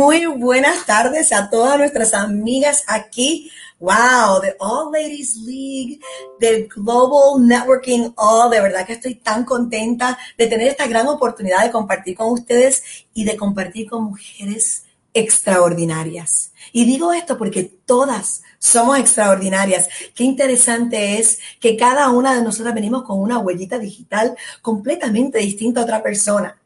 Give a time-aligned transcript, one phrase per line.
[0.00, 3.50] Muy buenas tardes a todas nuestras amigas aquí.
[3.78, 6.00] Wow, the All Ladies League,
[6.40, 8.50] del Global Networking All.
[8.50, 12.82] De verdad que estoy tan contenta de tener esta gran oportunidad de compartir con ustedes
[13.12, 16.52] y de compartir con mujeres extraordinarias.
[16.72, 19.86] Y digo esto porque todas somos extraordinarias.
[20.14, 25.82] Qué interesante es que cada una de nosotras venimos con una huellita digital completamente distinta
[25.82, 26.59] a otra persona.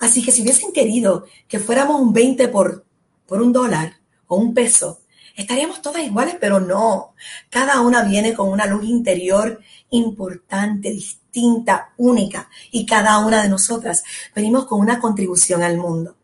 [0.00, 2.84] Así que si hubiesen querido que fuéramos un 20 por,
[3.26, 5.00] por un dólar o un peso,
[5.36, 7.14] estaríamos todas iguales, pero no.
[7.50, 14.04] Cada una viene con una luz interior importante, distinta, única, y cada una de nosotras
[14.34, 16.16] venimos con una contribución al mundo.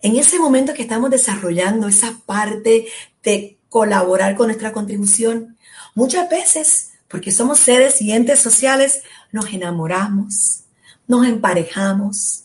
[0.00, 2.86] En ese momento que estamos desarrollando esa parte
[3.22, 5.56] de colaborar con nuestra contribución,
[5.94, 10.63] muchas veces, porque somos seres y entes sociales, nos enamoramos,
[11.06, 12.44] nos emparejamos,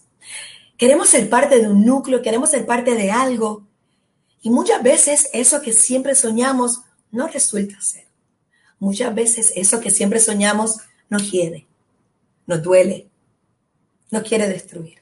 [0.78, 3.68] queremos ser parte de un núcleo, queremos ser parte de algo.
[4.42, 8.08] Y muchas veces eso que siempre soñamos no resulta ser.
[8.80, 10.78] Muchas veces eso que siempre soñamos
[11.10, 11.68] nos hiede,
[12.48, 13.10] nos duele,
[14.10, 15.00] nos quiere destruir.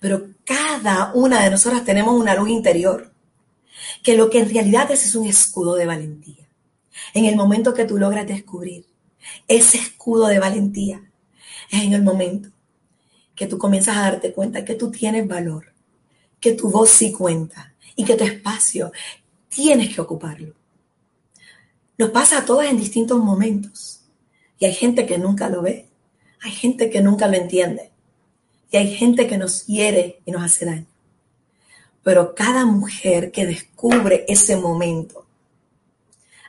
[0.00, 3.12] Pero cada una de nosotras tenemos una luz interior,
[4.02, 6.48] que lo que en realidad es es un escudo de valentía.
[7.12, 8.86] En el momento que tú logras descubrir
[9.46, 11.02] ese escudo de valentía,
[11.70, 12.53] es en el momento
[13.34, 15.72] que tú comienzas a darte cuenta que tú tienes valor,
[16.40, 18.92] que tu voz sí cuenta y que tu espacio
[19.48, 20.54] tienes que ocuparlo.
[21.96, 24.00] Nos pasa a todos en distintos momentos
[24.58, 25.88] y hay gente que nunca lo ve,
[26.42, 27.90] hay gente que nunca lo entiende
[28.70, 30.86] y hay gente que nos hiere y nos hace daño.
[32.02, 35.24] Pero cada mujer que descubre ese momento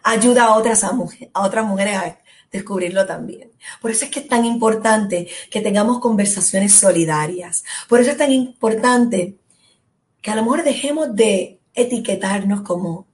[0.03, 0.91] ayuda a otras, a,
[1.34, 2.19] a otras mujeres a
[2.51, 3.51] descubrirlo también.
[3.81, 7.63] Por eso es que es tan importante que tengamos conversaciones solidarias.
[7.88, 9.35] Por eso es tan importante
[10.22, 13.05] que a lo mejor dejemos de etiquetarnos como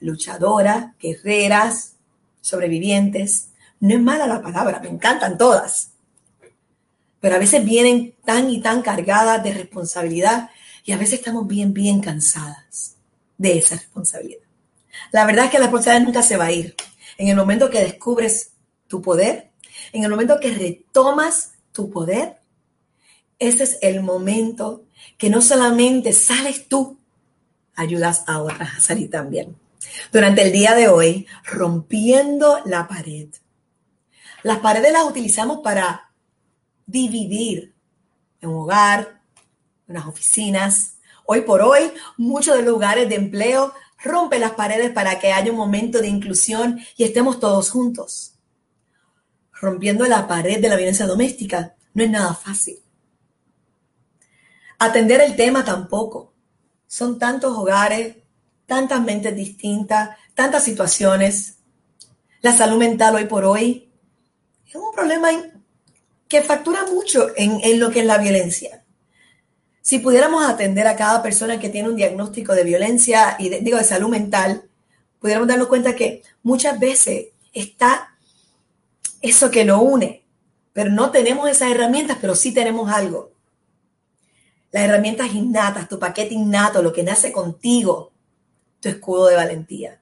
[0.00, 1.94] luchadoras, guerreras,
[2.40, 3.50] sobrevivientes.
[3.80, 5.90] No es mala la palabra, me encantan todas.
[7.20, 10.50] Pero a veces vienen tan y tan cargadas de responsabilidad
[10.84, 12.96] y a veces estamos bien, bien cansadas
[13.36, 14.42] de esa responsabilidad.
[15.12, 16.74] La verdad es que la responsabilidad nunca se va a ir.
[17.18, 18.52] En el momento que descubres
[18.88, 19.50] tu poder,
[19.92, 22.38] en el momento que retomas tu poder,
[23.38, 24.84] ese es el momento
[25.18, 26.98] que no solamente sales tú,
[27.74, 29.56] ayudas a otras a salir también.
[30.12, 33.28] Durante el día de hoy, rompiendo la pared.
[34.42, 36.10] Las paredes las utilizamos para
[36.86, 37.74] dividir
[38.40, 39.20] en un hogar,
[39.86, 40.94] en unas oficinas.
[41.26, 45.50] Hoy por hoy, muchos de los lugares de empleo rompen las paredes para que haya
[45.50, 48.35] un momento de inclusión y estemos todos juntos
[49.60, 52.78] rompiendo la pared de la violencia doméstica, no es nada fácil.
[54.78, 56.34] Atender el tema tampoco.
[56.86, 58.16] Son tantos hogares,
[58.66, 61.58] tantas mentes distintas, tantas situaciones.
[62.42, 63.90] La salud mental hoy por hoy
[64.68, 65.30] es un problema
[66.28, 68.84] que factura mucho en, lo que es la violencia.
[69.80, 73.84] Si pudiéramos atender a cada persona que tiene un diagnóstico de violencia y digo de
[73.84, 74.68] salud mental,
[75.20, 78.15] pudiéramos darnos cuenta que muchas veces está
[79.22, 80.24] eso que lo une.
[80.72, 83.32] Pero no tenemos esas herramientas, pero sí tenemos algo.
[84.72, 88.12] Las herramientas innatas, tu paquete innato, lo que nace contigo,
[88.80, 90.00] tu escudo de valentía.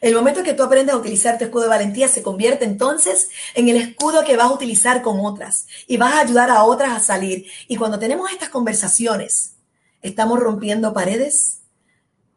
[0.00, 3.68] El momento que tú aprendes a utilizar tu escudo de valentía se convierte entonces en
[3.68, 7.00] el escudo que vas a utilizar con otras y vas a ayudar a otras a
[7.00, 7.46] salir.
[7.66, 9.56] Y cuando tenemos estas conversaciones,
[10.00, 11.62] estamos rompiendo paredes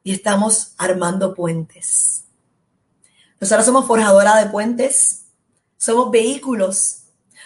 [0.03, 2.25] y estamos armando puentes.
[3.39, 5.20] Nosotros somos forjadora de puentes,
[5.81, 7.05] somos vehículos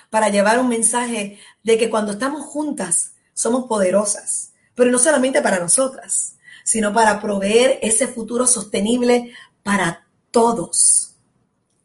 [0.10, 5.58] para llevar un mensaje de que cuando estamos juntas somos poderosas, pero no solamente para
[5.58, 6.36] nosotras,
[6.66, 9.32] sino para proveer ese futuro sostenible
[9.64, 11.16] para todos,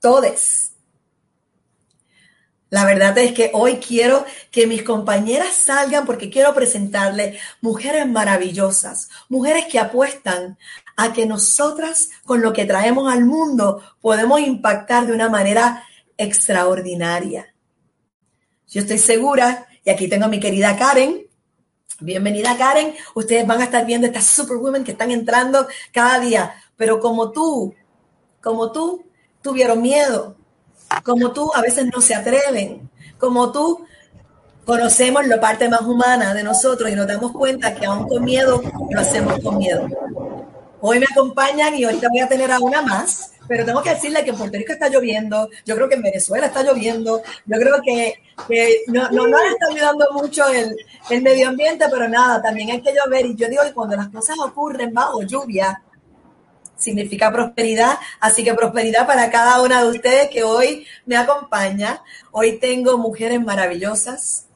[0.00, 0.72] todes.
[2.68, 9.08] La verdad es que hoy quiero que mis compañeras salgan porque quiero presentarles mujeres maravillosas,
[9.28, 10.58] mujeres que apuestan
[10.96, 15.84] a que nosotras con lo que traemos al mundo podemos impactar de una manera
[16.20, 17.54] extraordinaria.
[18.68, 21.26] Yo estoy segura, y aquí tengo a mi querida Karen.
[21.98, 22.94] Bienvenida Karen.
[23.14, 26.54] Ustedes van a estar viendo estas superwomen que están entrando cada día.
[26.76, 27.74] Pero como tú,
[28.42, 29.04] como tú,
[29.40, 30.36] tuvieron miedo.
[31.02, 32.90] Como tú, a veces no se atreven.
[33.18, 33.86] Como tú,
[34.66, 38.62] conocemos la parte más humana de nosotros y nos damos cuenta que aún con miedo
[38.90, 39.88] lo hacemos con miedo.
[40.82, 44.22] Hoy me acompañan y ahorita voy a tener a una más pero tengo que decirle
[44.22, 47.82] que en Puerto Rico está lloviendo, yo creo que en Venezuela está lloviendo, yo creo
[47.82, 48.22] que,
[48.86, 50.76] no, no, nos está ayudando mucho el,
[51.10, 53.26] el, medio ambiente, pero nada, también hay que llover.
[53.26, 55.82] Y yo digo que cuando las cosas ocurren bajo lluvia,
[56.76, 57.98] significa prosperidad.
[58.20, 62.04] Así que prosperidad para cada una de ustedes que hoy me acompaña.
[62.30, 64.46] Hoy tengo mujeres maravillosas,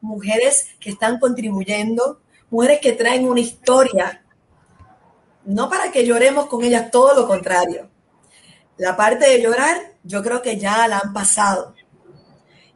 [0.00, 2.20] mujeres que están contribuyendo,
[2.50, 4.24] mujeres que traen una historia.
[5.44, 7.90] No para que lloremos con ellas, todo lo contrario.
[8.78, 11.74] La parte de llorar, yo creo que ya la han pasado.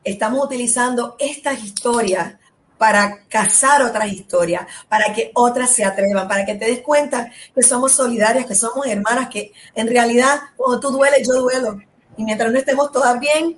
[0.04, 2.34] Estamos utilizando estas historias
[2.76, 7.62] para cazar otras historias, para que otras se atrevan, para que te des cuenta que
[7.62, 11.81] somos solidarias, que somos hermanas, que en realidad cuando tú dueles, yo duelo.
[12.16, 13.56] Y mientras no estemos todas bien,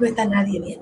[0.00, 0.80] no está nadie bien.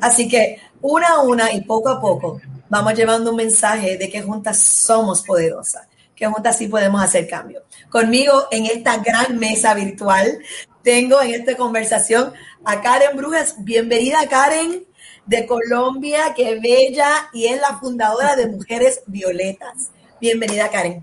[0.00, 4.22] Así que una a una y poco a poco vamos llevando un mensaje de que
[4.22, 5.88] juntas somos poderosas,
[6.20, 7.62] que juntas sí podemos hacer cambio.
[7.88, 10.38] Conmigo en esta gran mesa virtual
[10.82, 13.56] tengo en esta conversación a Karen Brujas.
[13.64, 14.84] Bienvenida Karen
[15.24, 19.92] de Colombia, que bella y es la fundadora de Mujeres Violetas.
[20.20, 21.02] Bienvenida, Karen.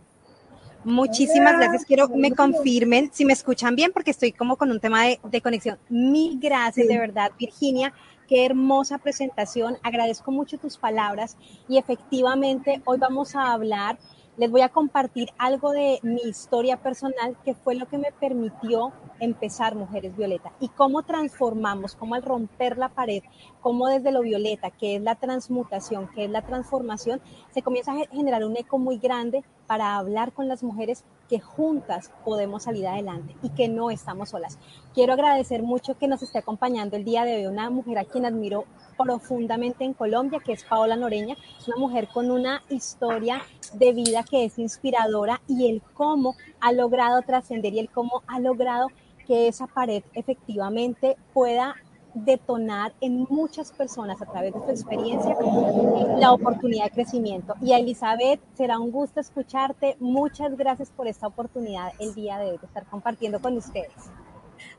[0.84, 1.84] Muchísimas gracias.
[1.86, 5.42] Quiero que me confirmen si me escuchan bien porque estoy como con un tema de,
[5.42, 5.80] conexión.
[5.90, 7.92] Mil gracias, de verdad, Virginia.
[8.28, 9.78] Qué hermosa presentación.
[9.82, 11.38] Agradezco mucho tus palabras
[11.68, 13.98] y efectivamente hoy vamos a hablar
[14.38, 18.94] les voy a compartir algo de mi historia personal que fue lo que me permitió
[19.20, 23.24] empezar Mujeres Violeta y cómo transformamos, cómo al romper la pared,
[23.62, 27.20] cómo desde lo violeta, que es la transmutación, que es la transformación,
[27.52, 32.12] se comienza a generar un eco muy grande para hablar con las mujeres que juntas
[32.24, 34.60] podemos salir adelante y que no estamos solas.
[34.94, 38.26] Quiero agradecer mucho que nos esté acompañando el día de hoy una mujer a quien
[38.26, 38.66] admiro
[38.98, 41.36] profundamente en Colombia, que es Paola Noreña,
[41.68, 43.42] una mujer con una historia
[43.74, 48.40] de vida que es inspiradora y el cómo ha logrado trascender y el cómo ha
[48.40, 48.88] logrado
[49.26, 51.76] que esa pared efectivamente pueda
[52.14, 55.36] detonar en muchas personas a través de su experiencia
[56.18, 57.54] la oportunidad de crecimiento.
[57.62, 59.98] Y a Elizabeth, será un gusto escucharte.
[60.00, 64.10] Muchas gracias por esta oportunidad el día de hoy de estar compartiendo con ustedes.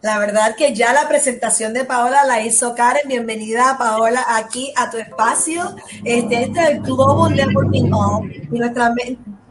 [0.01, 3.09] La verdad que ya la presentación de Paola la hizo Karen.
[3.09, 5.75] Bienvenida, Paola, aquí a tu espacio.
[6.05, 8.33] Este, este es el Global Networking Hall.
[8.53, 8.95] Y nuestra,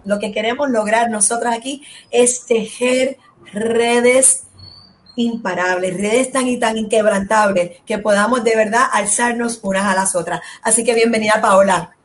[0.05, 3.17] lo que queremos lograr nosotros aquí es tejer
[3.53, 4.47] redes
[5.17, 10.41] imparables, redes tan y tan inquebrantables que podamos de verdad alzarnos unas a las otras.
[10.61, 11.97] Así que bienvenida, Paola.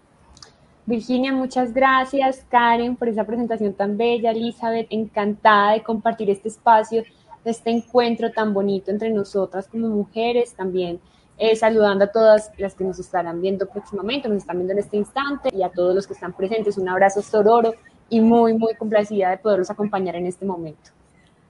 [0.85, 2.45] Virginia, muchas gracias.
[2.49, 4.33] Karen, por esa presentación tan bella.
[4.33, 7.05] Elizabeth, encantada de compartir este espacio
[7.45, 11.01] de este encuentro tan bonito entre nosotras como mujeres, también
[11.39, 14.97] eh, saludando a todas las que nos estarán viendo próximamente, nos están viendo en este
[14.97, 16.79] instante y a todos los que están presentes.
[16.79, 17.75] Un abrazo sororo
[18.09, 20.91] y muy, muy complacida de poderlos acompañar en este momento.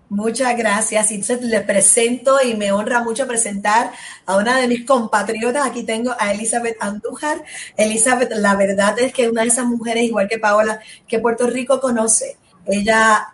[0.09, 1.11] Muchas gracias.
[1.11, 3.91] Entonces les presento y me honra mucho presentar
[4.27, 5.67] a una de mis compatriotas.
[5.67, 7.43] Aquí tengo a Elizabeth Andújar.
[7.77, 11.81] Elizabeth, la verdad es que una de esas mujeres, igual que Paola, que Puerto Rico
[11.81, 12.37] conoce.
[12.67, 13.27] Ella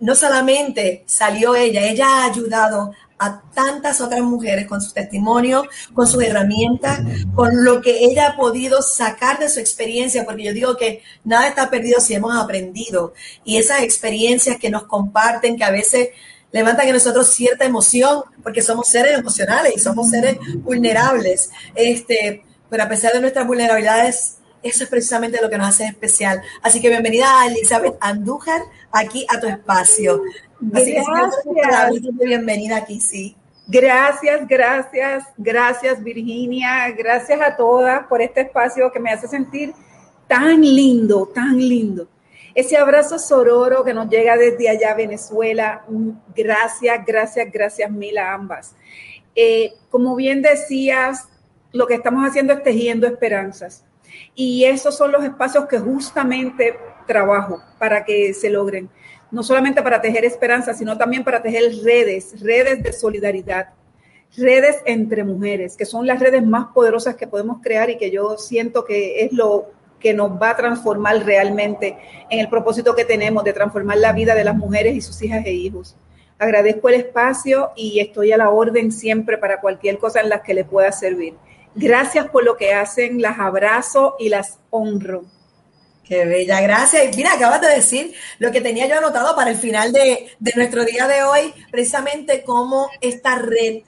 [0.00, 6.06] no, solamente salió ella, ella ha ayudado a tantas otras mujeres con su testimonio, con
[6.06, 7.00] sus herramientas,
[7.34, 11.48] con lo que ella ha podido sacar de su experiencia, porque yo digo que nada
[11.48, 13.12] está perdido si hemos aprendido.
[13.44, 16.08] Y esas experiencias que nos comparten, que a veces
[16.50, 21.50] levantan en nosotros cierta emoción, porque somos seres emocionales y somos seres vulnerables.
[21.74, 26.42] Este, pero a pesar de nuestras vulnerabilidades, eso es precisamente lo que nos hace especial.
[26.62, 28.62] Así que bienvenida a Elizabeth Andújar
[28.92, 30.22] aquí a tu espacio.
[30.74, 32.02] Así gracias.
[32.18, 33.36] Que bienvenida aquí, sí.
[33.66, 39.72] Gracias, gracias, gracias Virginia, gracias a todas por este espacio que me hace sentir
[40.26, 42.08] tan lindo, tan lindo.
[42.54, 45.84] Ese abrazo sororo que nos llega desde allá, Venezuela.
[46.34, 48.74] Gracias, gracias, gracias mil a ambas.
[49.36, 51.28] Eh, como bien decías,
[51.72, 53.84] lo que estamos haciendo es tejiendo esperanzas.
[54.34, 58.88] Y esos son los espacios que justamente trabajo para que se logren.
[59.30, 63.70] No solamente para tejer esperanza, sino también para tejer redes, redes de solidaridad,
[64.36, 68.36] redes entre mujeres, que son las redes más poderosas que podemos crear y que yo
[68.38, 71.96] siento que es lo que nos va a transformar realmente
[72.30, 75.44] en el propósito que tenemos de transformar la vida de las mujeres y sus hijas
[75.44, 75.96] e hijos.
[76.38, 80.54] Agradezco el espacio y estoy a la orden siempre para cualquier cosa en la que
[80.54, 81.34] le pueda servir.
[81.74, 85.24] Gracias por lo que hacen, las abrazo y las honro.
[86.04, 87.16] Qué bella, gracias.
[87.16, 91.06] Mira, acabas de decir lo que tenía yo anotado para el final de, nuestro día
[91.06, 93.82] de hoy, precisamente cómo esta red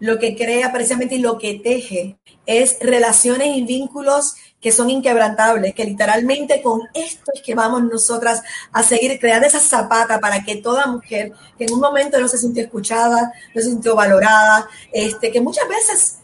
[0.00, 5.74] lo que crea precisamente y lo que teje es relaciones y vínculos que son inquebrantables,
[5.74, 8.42] que literalmente con esto es que vamos nosotras
[8.72, 12.38] a seguir creando esa zapata para que toda mujer que en un momento no se
[12.38, 16.18] sintió escuchada, no se sintió valorada, este, que muchas veces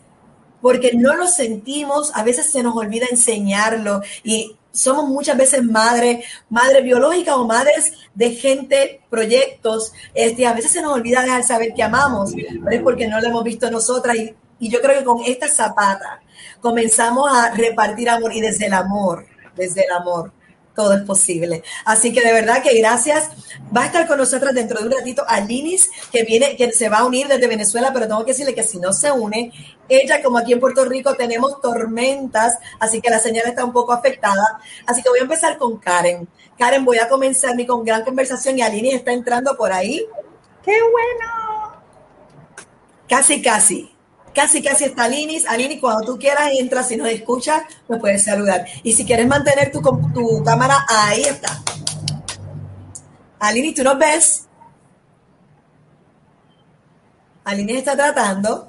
[0.61, 6.25] porque no lo sentimos, a veces se nos olvida enseñarlo y somos muchas veces madres,
[6.49, 11.75] madres biológicas o madres de gente, proyectos, este, a veces se nos olvida dejar saber
[11.75, 15.05] que amamos, pero es porque no lo hemos visto nosotras y, y yo creo que
[15.05, 16.21] con esta zapata
[16.61, 19.27] comenzamos a repartir amor y desde el amor,
[19.57, 20.33] desde el amor
[20.81, 21.63] todo es posible.
[21.85, 23.29] Así que de verdad que gracias.
[23.77, 27.01] Va a estar con nosotros dentro de un ratito Alinis, que viene, que se va
[27.01, 29.53] a unir desde Venezuela, pero tengo que decirle que si no se une,
[29.91, 33.93] ella, como aquí en Puerto Rico tenemos tormentas, así que la señal está un poco
[33.93, 34.59] afectada.
[34.87, 36.27] Así que voy a empezar con Karen.
[36.59, 40.07] Karen, voy a comenzar mi con gran conversación y Alinis está entrando por ahí.
[40.65, 41.75] ¡Qué bueno!
[43.07, 43.95] Casi, casi.
[44.35, 45.47] Casi, casi está Alinis.
[45.47, 46.89] Alinis, cuando tú quieras, entras.
[46.89, 48.65] Si nos escuchas, me puedes saludar.
[48.83, 49.81] Y si quieres mantener tu,
[50.15, 51.61] tu cámara, ahí está.
[53.39, 54.47] Alinis, ¿tú nos ves?
[57.45, 58.69] Alinis está tratando.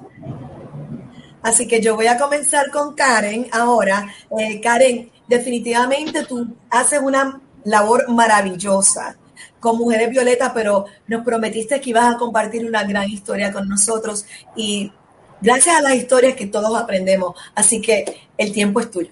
[1.42, 4.08] Así que yo voy a comenzar con Karen ahora.
[4.38, 9.16] Eh, Karen, definitivamente tú haces una labor maravillosa
[9.60, 14.24] con Mujeres Violetas, pero nos prometiste que ibas a compartir una gran historia con nosotros
[14.56, 14.92] y
[15.42, 17.36] gracias a las historias que todos aprendemos.
[17.54, 18.04] Así que
[18.38, 19.10] el tiempo es tuyo.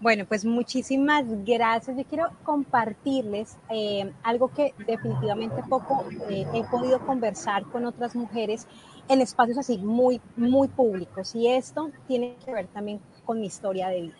[0.00, 1.94] Bueno, pues muchísimas gracias.
[1.94, 8.66] Yo quiero compartirles eh, algo que definitivamente poco eh, he podido conversar con otras mujeres
[9.08, 11.34] en espacios así muy, muy públicos.
[11.34, 14.16] Y esto tiene que ver también con mi historia de vida.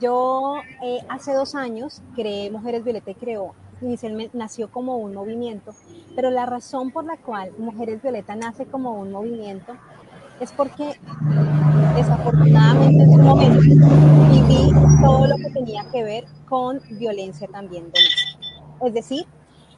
[0.00, 5.74] Yo eh, hace dos años creé Mujeres Violeta y creó, inicialmente nació como un movimiento,
[6.16, 9.74] pero la razón por la cual Mujeres Violeta nace como un movimiento
[10.42, 10.98] es porque
[11.94, 18.84] desafortunadamente en su momento viví todo lo que tenía que ver con violencia también doméstica.
[18.84, 19.26] Es decir,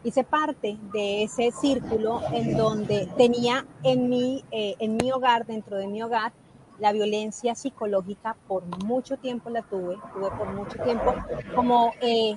[0.04, 5.76] hice parte de ese círculo en donde tenía en mi, eh, en mi hogar, dentro
[5.76, 6.33] de mi hogar,
[6.78, 11.14] la violencia psicológica por mucho tiempo la tuve, tuve por mucho tiempo
[11.54, 12.37] como eh,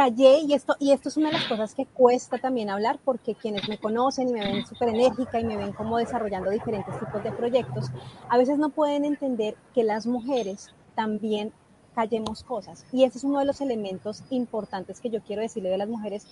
[0.00, 3.34] callé y esto, y esto es una de las cosas que cuesta también hablar porque
[3.34, 7.22] quienes me conocen y me ven súper enérgica y me ven como desarrollando diferentes tipos
[7.22, 7.90] de proyectos,
[8.30, 11.52] a veces no pueden entender que las mujeres también
[11.94, 12.86] callemos cosas.
[12.92, 16.26] Y ese es uno de los elementos importantes que yo quiero decirle de las mujeres,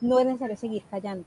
[0.00, 1.24] no es necesario seguir callando.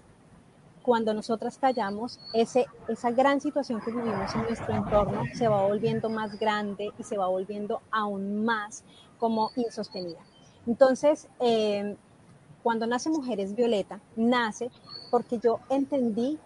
[0.84, 6.10] Cuando nosotras callamos, ese, esa gran situación que vivimos en nuestro entorno se va volviendo
[6.10, 8.86] más grande y se va volviendo aún más
[9.20, 10.31] como insostenida.
[10.68, 11.96] Entonces, eh,
[12.64, 14.70] cuando nace Mujeres Violeta, nace
[15.10, 16.40] porque yo entendí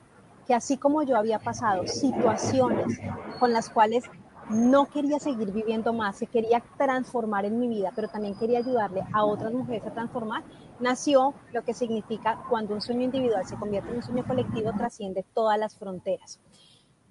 [0.48, 3.00] que así como yo había pasado situaciones
[3.40, 4.06] con las cuales
[4.50, 9.04] no quería seguir viviendo más, se quería transformar en mi vida, pero también quería ayudarle
[9.12, 10.44] a otras mujeres a transformar,
[10.80, 15.26] nació lo que significa cuando un sueño individual se convierte en un sueño colectivo, trasciende
[15.34, 16.40] todas las fronteras.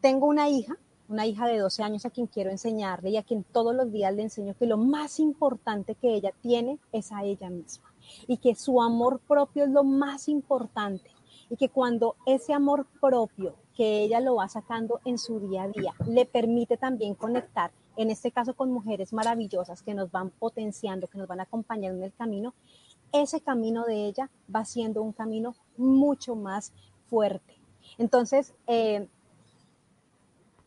[0.01, 0.77] Tengo una hija
[1.09, 4.15] una hija de 12 años a quien quiero enseñarle y a quien todos los días
[4.15, 7.93] le enseño que lo más importante que ella tiene es a ella misma
[8.27, 11.11] y que su amor propio es lo más importante
[11.51, 15.69] y que cuando ese amor propio que ella lo va sacando en su día a
[15.69, 21.09] día le permite también conectar, en este caso con mujeres maravillosas que nos van potenciando,
[21.09, 22.55] que nos van acompañando en el camino,
[23.13, 26.73] ese camino de ella va siendo un camino mucho más
[27.09, 27.55] fuerte.
[27.99, 29.09] Entonces, eh,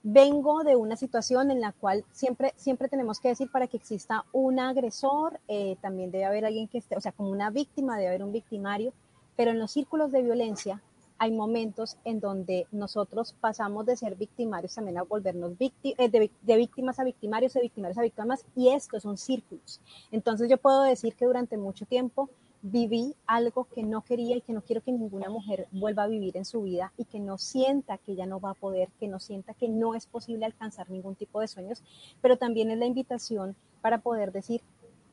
[0.10, 4.24] vengo de una situación en la cual siempre, siempre tenemos que decir para que exista
[4.32, 8.08] un agresor, eh, también debe haber alguien que esté, o sea, como una víctima, debe
[8.08, 8.94] haber un victimario,
[9.36, 10.82] pero en los círculos de violencia
[11.18, 16.56] hay momentos en donde nosotros pasamos de ser victimarios también a volvernos eh, de, de,
[16.56, 19.82] víctimas a victimarios, de victimarios a víctimas, y estos son círculos.
[20.12, 22.30] Entonces yo puedo decir que durante mucho tiempo
[22.62, 26.38] viví algo que no quería y que no quiero que ninguna mujer vuelva a vivir
[26.38, 29.20] en su vida y que no sienta que ya no va a poder, que no
[29.20, 31.84] sienta que no es posible alcanzar ningún tipo de sueños,
[32.22, 34.62] pero también es la invitación para poder decir,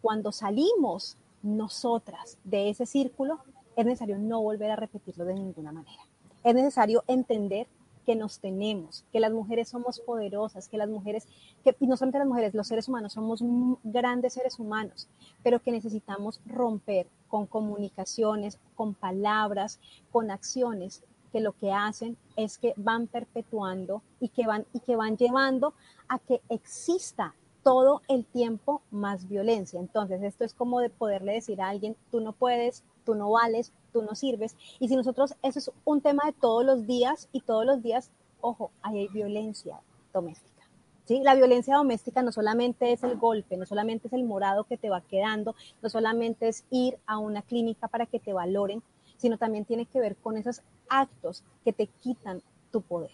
[0.00, 3.38] cuando salimos nosotras de ese círculo,
[3.76, 6.02] es necesario no volver a repetirlo de ninguna manera.
[6.42, 7.66] Es necesario entender
[8.04, 11.26] que nos tenemos, que las mujeres somos poderosas, que las mujeres,
[11.62, 13.40] que, y no solamente las mujeres, los seres humanos somos
[13.82, 15.08] grandes seres humanos,
[15.42, 19.80] pero que necesitamos romper con comunicaciones, con palabras,
[20.12, 24.94] con acciones que lo que hacen es que van perpetuando y que van, y que
[24.94, 25.74] van llevando
[26.08, 27.34] a que exista
[27.64, 29.80] todo el tiempo más violencia.
[29.80, 33.72] Entonces, esto es como de poderle decir a alguien, tú no puedes, tú no vales,
[33.94, 34.56] tú no sirves.
[34.80, 38.10] Y si nosotros, eso es un tema de todos los días y todos los días
[38.44, 39.80] ojo, hay violencia
[40.12, 40.68] doméstica.
[41.06, 41.20] ¿sí?
[41.22, 44.90] La violencia doméstica no solamente es el golpe, no solamente es el morado que te
[44.90, 48.82] va quedando, no solamente es ir a una clínica para que te valoren,
[49.16, 53.12] sino también tiene que ver con esos actos que te quitan tu poder.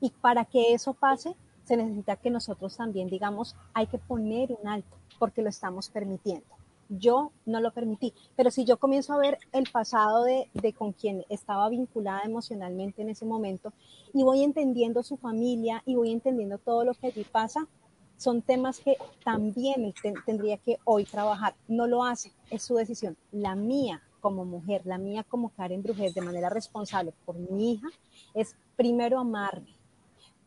[0.00, 4.66] Y para que eso pase, se necesita que nosotros también digamos, hay que poner un
[4.66, 6.59] alto, porque lo estamos permitiendo.
[6.90, 10.92] Yo no lo permití, pero si yo comienzo a ver el pasado de, de con
[10.92, 13.72] quien estaba vinculada emocionalmente en ese momento
[14.12, 17.68] y voy entendiendo su familia y voy entendiendo todo lo que allí pasa,
[18.20, 19.94] son temas que también
[20.26, 21.54] tendría que hoy trabajar.
[21.68, 23.16] No lo hace, es su decisión.
[23.32, 27.88] La mía como mujer, la mía como Karen Brujes, de manera responsable por mi hija,
[28.34, 29.74] es primero amarme,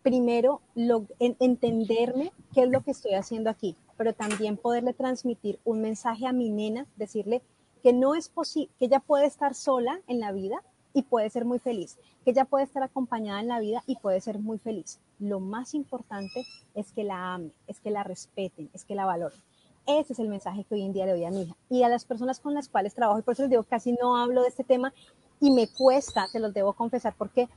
[0.03, 5.81] primero lo, entenderme qué es lo que estoy haciendo aquí, pero también poderle transmitir un
[5.81, 7.41] mensaje a mi nena, decirle
[7.81, 11.45] que no es posible, que ella puede estar sola en la vida y puede ser
[11.45, 14.99] muy feliz, que ella puede estar acompañada en la vida y puede ser muy feliz.
[15.19, 16.45] Lo más importante
[16.75, 19.39] es que la ame, es que la respeten, es que la valoren.
[19.85, 21.89] Ese es el mensaje que hoy en día le doy a mi hija y a
[21.89, 23.19] las personas con las cuales trabajo.
[23.19, 24.93] Y por eso les digo, casi no hablo de este tema
[25.41, 27.49] y me cuesta, se los debo confesar, porque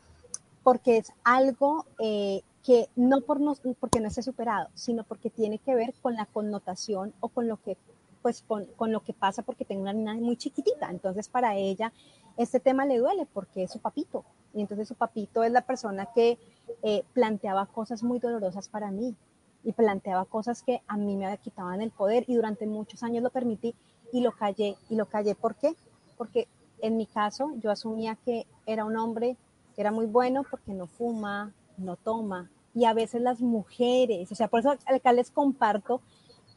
[0.66, 5.58] porque es algo eh, que no por no, porque no esté superado, sino porque tiene
[5.58, 7.76] que ver con la connotación o con lo que
[8.23, 11.92] pues con, con, lo que pasa porque tengo una niña muy chiquitita, entonces para ella
[12.37, 16.08] este tema le duele porque es su papito, y entonces su papito es la persona
[16.12, 16.38] que
[16.82, 19.14] eh, planteaba cosas muy dolorosas para mí
[19.62, 23.30] y planteaba cosas que a mí me quitaban el poder y durante muchos años lo
[23.30, 23.76] permití
[24.12, 25.76] y lo callé, y lo callé, ¿por qué?
[26.18, 26.49] Porque
[26.80, 29.37] en mi caso yo asumía que era un hombre
[29.76, 34.35] que era muy bueno porque no fuma, no toma, y a veces las mujeres, o
[34.35, 36.02] sea, por eso acá les comparto,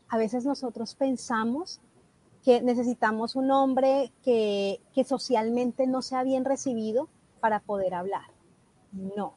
[0.10, 1.80] a veces nosotros pensamos
[2.44, 7.08] que necesitamos un hombre que, que socialmente no sea bien recibido
[7.39, 8.26] para poder hablar.
[8.91, 9.36] No,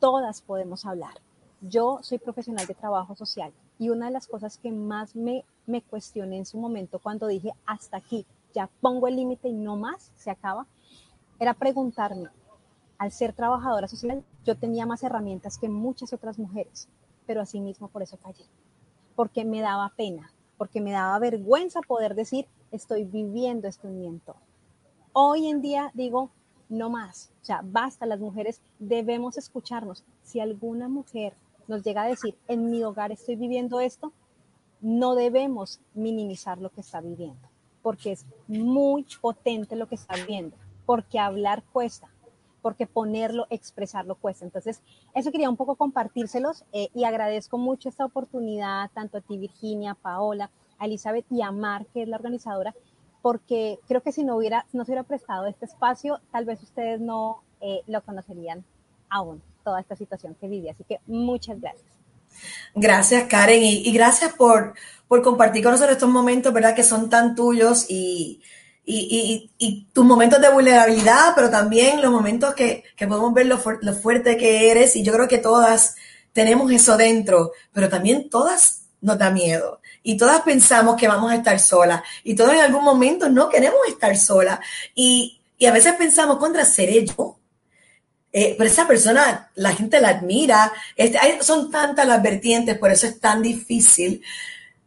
[0.00, 1.20] todas podemos hablar.
[1.60, 5.82] Yo soy profesional de trabajo social y una de las cosas que más me, me
[5.82, 10.10] cuestioné en su momento cuando dije hasta aquí, ya pongo el límite y no más,
[10.16, 10.66] se acaba,
[11.38, 12.30] era preguntarme,
[12.98, 16.88] al ser trabajadora social, yo tenía más herramientas que muchas otras mujeres,
[17.26, 18.44] pero asimismo por eso callé,
[19.14, 24.20] porque me daba pena, porque me daba vergüenza poder decir, estoy viviendo esto en mi.
[25.12, 26.30] Hoy en día digo,
[26.68, 30.04] no más, o sea, basta, las mujeres debemos escucharnos.
[30.22, 31.34] Si alguna mujer
[31.68, 34.12] nos llega a decir, en mi hogar estoy viviendo esto,
[34.80, 37.48] no debemos minimizar lo que está viviendo,
[37.82, 42.08] porque es muy potente lo que está viviendo, porque hablar cuesta,
[42.66, 44.44] porque ponerlo, expresarlo cuesta.
[44.44, 44.80] Entonces,
[45.14, 49.94] eso quería un poco compartírselos eh, y agradezco mucho esta oportunidad, tanto a ti, Virginia,
[49.94, 52.74] Paola, a Elizabeth y a Mar, que es la organizadora,
[53.22, 57.00] porque creo que si no hubiera, no se hubiera prestado este espacio, tal vez ustedes
[57.00, 58.64] no eh, lo conocerían
[59.10, 60.68] aún, toda esta situación que viví.
[60.68, 61.86] Así que muchas gracias.
[62.74, 64.74] Gracias, Karen, y, y gracias por,
[65.06, 66.74] por compartir con nosotros estos momentos, ¿verdad?
[66.74, 68.42] Que son tan tuyos y,
[68.86, 73.92] y, tus momentos de vulnerabilidad, pero también los momentos que, que podemos ver lo, lo,
[73.94, 74.94] fuerte que eres.
[74.94, 75.96] Y yo creo que todas
[76.32, 79.80] tenemos eso dentro, pero también todas nos da miedo.
[80.02, 82.02] Y todas pensamos que vamos a estar solas.
[82.22, 84.60] Y todas en algún momento no queremos estar solas.
[84.94, 87.38] Y, y a veces pensamos, contra, ¿seré yo?
[88.32, 90.72] Eh, pero esa persona, la gente la admira.
[90.94, 94.22] Este, son tantas las vertientes, por eso es tan difícil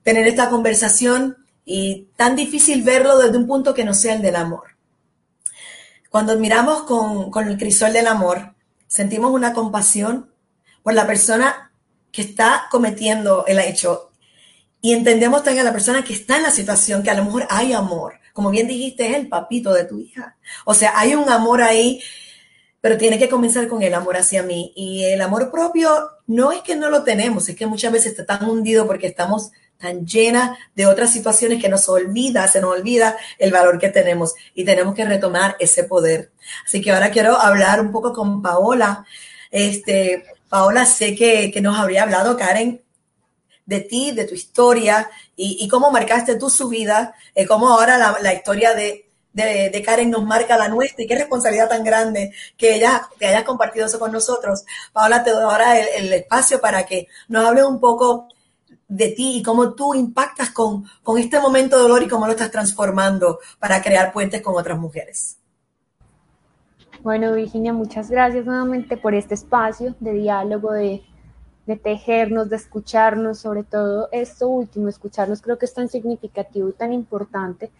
[0.03, 1.38] tener esta conversación
[1.71, 4.75] y tan difícil verlo desde un punto que no sea el del amor.
[6.10, 8.55] Cuando miramos con, con el crisol del amor,
[8.88, 10.34] sentimos una compasión
[10.82, 11.71] por la persona
[12.12, 14.10] que está cometiendo el hecho
[14.82, 17.45] y entendemos también a la persona que está en la situación, que a lo mejor
[17.51, 18.15] hay amor.
[18.34, 20.38] Como bien dijiste, es el papito de tu hija.
[20.65, 22.01] O sea, hay un amor ahí,
[22.82, 24.73] pero tiene que comenzar con el amor hacia mí.
[24.75, 25.91] Y el amor propio
[26.25, 29.51] no es que no lo tenemos, es que muchas veces está tan hundido porque estamos
[29.80, 34.36] tan llena de otras situaciones que nos olvida, se nos olvida el valor que tenemos
[34.54, 36.32] y tenemos que retomar ese poder.
[36.65, 39.06] Así que ahora quiero hablar un poco con Paola.
[39.50, 42.82] Este, Paola, sé que, que nos habría hablado Karen
[43.65, 48.34] de ti, de tu historia y, cómo marcaste tú su vida, eh, cómo ahora la,
[48.34, 53.08] historia de, de, Karen nos marca la nuestra y qué responsabilidad tan grande que ella
[53.18, 54.65] te hayas compartido eso con nosotros.
[54.92, 58.28] Paola, te doy ahora el, el espacio para que nos hables un poco
[58.89, 62.34] de ti y cómo tú impactas con, con este momento de dolor y cómo lo
[62.34, 65.38] estás transformando para crear puentes con otras mujeres.
[67.02, 71.02] Bueno, Virginia, muchas gracias nuevamente por este espacio de diálogo, de,
[71.65, 76.73] de tejernos, de escucharnos, sobre todo esto último, escucharnos creo que es tan significativo y
[76.73, 77.71] tan importante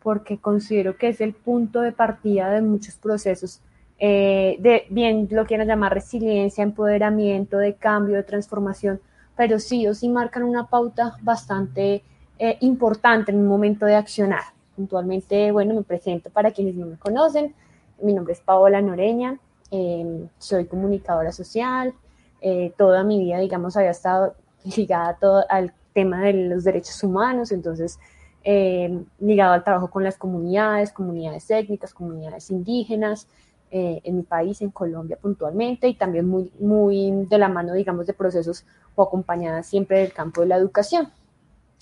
[0.00, 3.60] porque considero que es el punto de partida de muchos procesos
[4.02, 8.98] eh, de bien lo quieran llamar resiliencia, empoderamiento, de cambio, de transformación,
[9.40, 12.04] pero sí o sí marcan una pauta bastante
[12.38, 14.42] eh, importante en un momento de accionar.
[14.76, 17.54] Puntualmente, bueno, me presento para quienes no me conocen.
[18.02, 21.94] Mi nombre es Paola Noreña, em, soy comunicadora social.
[22.42, 24.34] Eh, toda mi vida, digamos, había estado
[24.76, 27.98] ligada todo al tema de los derechos humanos, entonces
[28.44, 33.26] em, ligado al trabajo con las comunidades, comunidades étnicas, comunidades indígenas,
[33.70, 38.06] eh, en mi país, en Colombia puntualmente, y también muy, muy de la mano, digamos,
[38.06, 41.08] de procesos o acompañada siempre del campo de la educación.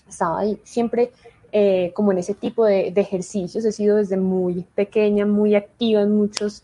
[0.07, 1.13] Estaba ahí siempre
[1.51, 6.15] eh, como en ese tipo de, ejercicios, he sido desde muy pequeña, muy activa en
[6.15, 6.63] muchos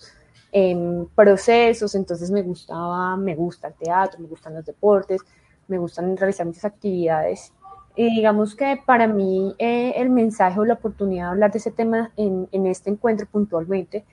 [0.53, 5.23] em, procesos, entonces me gustaba, me gusta el teatro, me gustan los deportes,
[5.69, 7.53] me gustan realizar muchas actividades.
[7.97, 11.71] Y digamos que para mí eh, el mensaje o la oportunidad de hablar de ese
[11.71, 14.05] tema en, en este encuentro puntualmente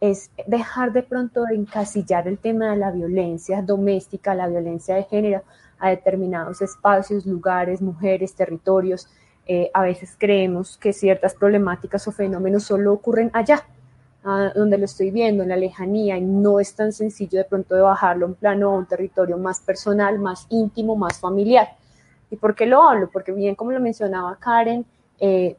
[0.00, 5.04] es dejar de pronto de encasillar el tema de la violencia doméstica, la violencia de
[5.04, 5.42] género
[5.78, 9.08] a determinados espacios, lugares, mujeres, territorios.
[9.46, 13.66] Eh, a veces creemos que ciertas problemáticas o fenómenos solo ocurren allá,
[14.54, 17.80] donde lo estoy viendo, en la lejanía, y no es tan sencillo de pronto de
[17.80, 21.68] bajarlo en plano a un territorio más personal, más íntimo, más familiar.
[22.30, 23.08] ¿Y por qué lo hablo?
[23.10, 24.84] Porque bien, como lo mencionaba Karen,
[25.18, 25.56] eh,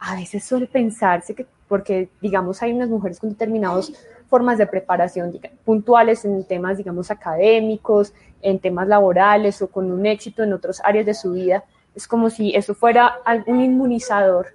[0.00, 3.92] a veces suele pensarse que porque, digamos, hay unas mujeres con determinadas
[4.28, 10.42] formas de preparación puntuales en temas, digamos, académicos, en temas laborales o con un éxito
[10.42, 11.62] en otras áreas de su vida.
[11.94, 14.48] Es como si eso fuera algún inmunizador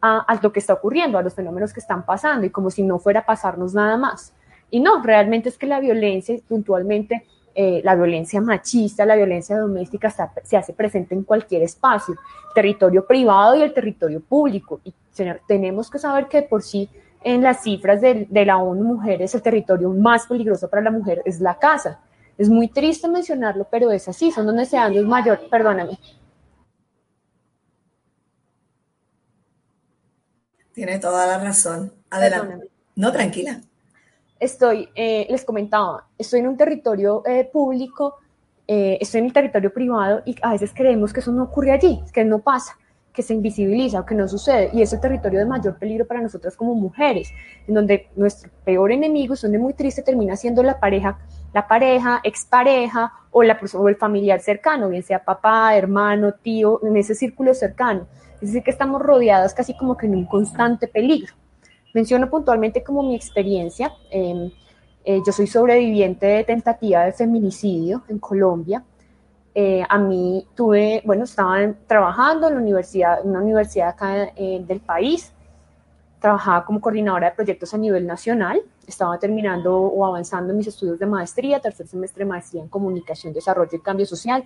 [0.00, 2.84] a, a, lo que está ocurriendo, a los fenómenos que están pasando y como si
[2.84, 4.32] no fuera a pasarnos nada más.
[4.70, 10.10] Y no, realmente es que la violencia, puntualmente, eh, la violencia machista, la violencia doméstica
[10.42, 12.14] se hace presente en cualquier espacio,
[12.54, 14.80] territorio privado y el territorio público.
[14.84, 14.94] Y
[15.46, 16.88] tenemos que saber que por sí
[17.22, 21.22] en las cifras de, de, la ONU Mujeres el territorio más peligroso para la mujer
[21.24, 22.00] es la casa.
[22.38, 25.98] Es muy triste mencionarlo, pero es así, son donde se dan los mayores, perdóname.
[30.72, 31.92] Tiene toda la razón.
[32.08, 32.46] Adelante.
[32.46, 32.70] Perdóname.
[32.96, 33.60] No, tranquila
[34.40, 38.16] estoy, eh, les comentaba, estoy en un territorio eh, público,
[38.66, 42.00] eh, estoy en el territorio privado y a veces creemos que eso no ocurre allí,
[42.12, 42.78] que no pasa,
[43.12, 44.70] que se invisibiliza o que no sucede.
[44.72, 47.30] Y es el territorio de mayor peligro para nosotras como mujeres,
[47.68, 51.18] en donde nuestro peor enemigo, es donde muy triste, termina siendo la pareja,
[51.52, 56.96] la pareja, expareja o, la, o el familiar cercano, bien sea papá, hermano, tío, en
[56.96, 58.06] ese círculo cercano.
[58.34, 61.34] Es decir, que estamos rodeadas casi como que en un constante peligro.
[61.92, 63.92] Menciono puntualmente como mi experiencia.
[64.10, 64.50] Em,
[65.04, 68.84] eh, yo soy sobreviviente de tentativa de feminicidio en Colombia.
[69.54, 74.80] Eh, a mí tuve, bueno, estaba trabajando en la universidad, una universidad acá eh, del
[74.80, 75.32] país.
[76.20, 78.60] Trabajaba como coordinadora de proyectos a nivel nacional.
[78.86, 83.32] Estaba terminando o avanzando en mis estudios de maestría, tercer semestre de maestría en comunicación,
[83.32, 84.44] desarrollo y cambio social.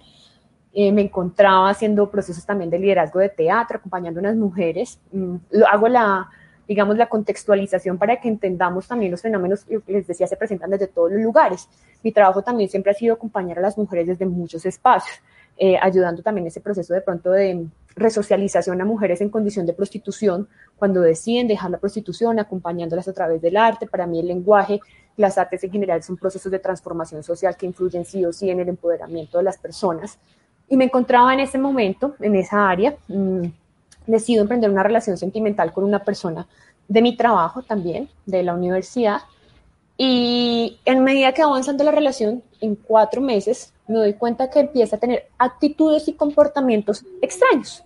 [0.73, 5.01] me encontraba haciendo procesos también de liderazgo de teatro, acompañando a unas mujeres.
[5.13, 5.37] Mm,
[5.71, 6.29] hago la,
[6.67, 10.87] digamos, la contextualización para que entendamos también los fenómenos que les decía se presentan desde
[10.87, 11.69] todos los lugares.
[12.03, 15.17] Mi trabajo también siempre ha sido acompañar a las mujeres desde muchos espacios,
[15.57, 20.49] eh, ayudando también ese proceso de pronto de resocialización a mujeres en condición de prostitución,
[20.77, 23.87] cuando deciden dejar la prostitución, acompañándolas a través del arte.
[23.87, 24.81] Para mí el lenguaje,
[25.17, 28.61] las artes en general son procesos de transformación social que influyen sí o sí en
[28.61, 30.19] el empoderamiento de las personas.
[30.69, 32.97] Y me encontraba en ese momento, en esa área.
[33.09, 33.45] Mmm,
[34.07, 36.47] decido emprender una relación sentimental con una persona
[36.89, 39.23] de mi trabajo también, de la universidad.
[39.97, 44.97] Y en medida que avanzando la relación, en cuatro meses, me doy cuenta que empieza
[44.97, 47.85] a tener actitudes y comportamientos extraños.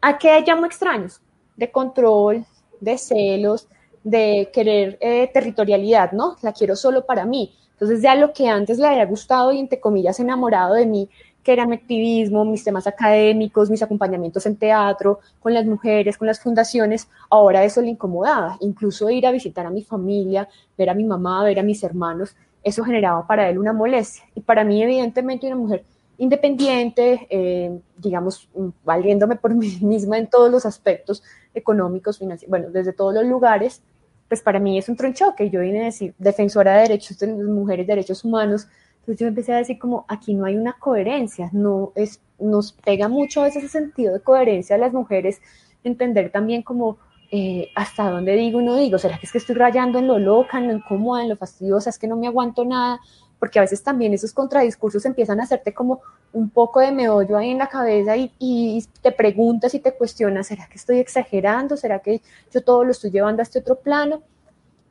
[0.00, 1.20] ¿A qué llamo extraños?
[1.56, 2.44] De control,
[2.80, 3.68] de celos,
[4.02, 6.36] de querer eh, territorialidad, ¿no?
[6.42, 7.54] La quiero solo para mí.
[7.72, 11.08] Entonces ya lo que antes le había gustado y entre comillas enamorado de mí,
[11.42, 16.26] que era mi activismo, mis temas académicos, mis acompañamientos en teatro, con las mujeres, con
[16.26, 18.56] las fundaciones, ahora eso le incomodaba.
[18.60, 22.36] Incluso ir a visitar a mi familia, ver a mi mamá, ver a mis hermanos,
[22.62, 24.24] eso generaba para él una molestia.
[24.34, 25.84] Y para mí, evidentemente, una mujer
[26.18, 28.48] independiente, eh, digamos,
[28.84, 31.22] valiéndome por mí misma en todos los aspectos
[31.54, 33.82] económicos, financieros, bueno, desde todos los lugares,
[34.28, 35.48] pues para mí es un tronchoque.
[35.50, 38.68] Yo vine a decir, defensora de derechos de las mujeres, derechos humanos,
[39.10, 43.08] entonces yo empecé a decir como aquí no hay una coherencia, no es, nos pega
[43.08, 45.40] mucho a veces ese sentido de coherencia a las mujeres,
[45.82, 46.98] entender también como
[47.32, 50.20] eh, hasta dónde digo y no digo, será que es que estoy rayando en lo
[50.20, 53.00] loca, en lo incómoda, en lo fastidiosa, es que no me aguanto nada,
[53.40, 57.50] porque a veces también esos contradiscursos empiezan a hacerte como un poco de meollo ahí
[57.50, 61.76] en la cabeza y, y, te preguntas y te cuestionas, ¿será que estoy exagerando?
[61.76, 62.20] ¿Será que
[62.52, 64.22] yo todo lo estoy llevando a este otro plano?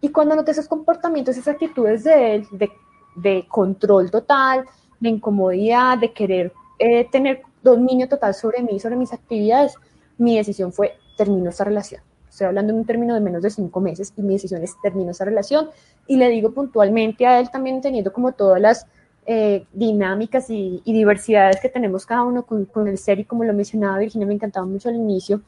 [0.01, 2.69] Y cuando noté esos comportamientos, esas actitudes de él, de,
[3.15, 4.65] de control total,
[4.99, 9.75] de incomodidad, de querer eh, tener dominio total sobre mí, sobre mis actividades,
[10.17, 12.01] mi decisión fue termino esta relación.
[12.29, 15.11] Estoy hablando en un término de menos de cinco meses y mi decisión es termino
[15.11, 15.69] esta relación
[16.07, 18.85] y le digo puntualmente a él también teniendo como todas las
[19.25, 23.53] eh, dinámicas y, diversidades que tenemos cada uno con, con, el ser y como lo
[23.53, 25.41] mencionaba Virginia, me encantaba mucho al inicio,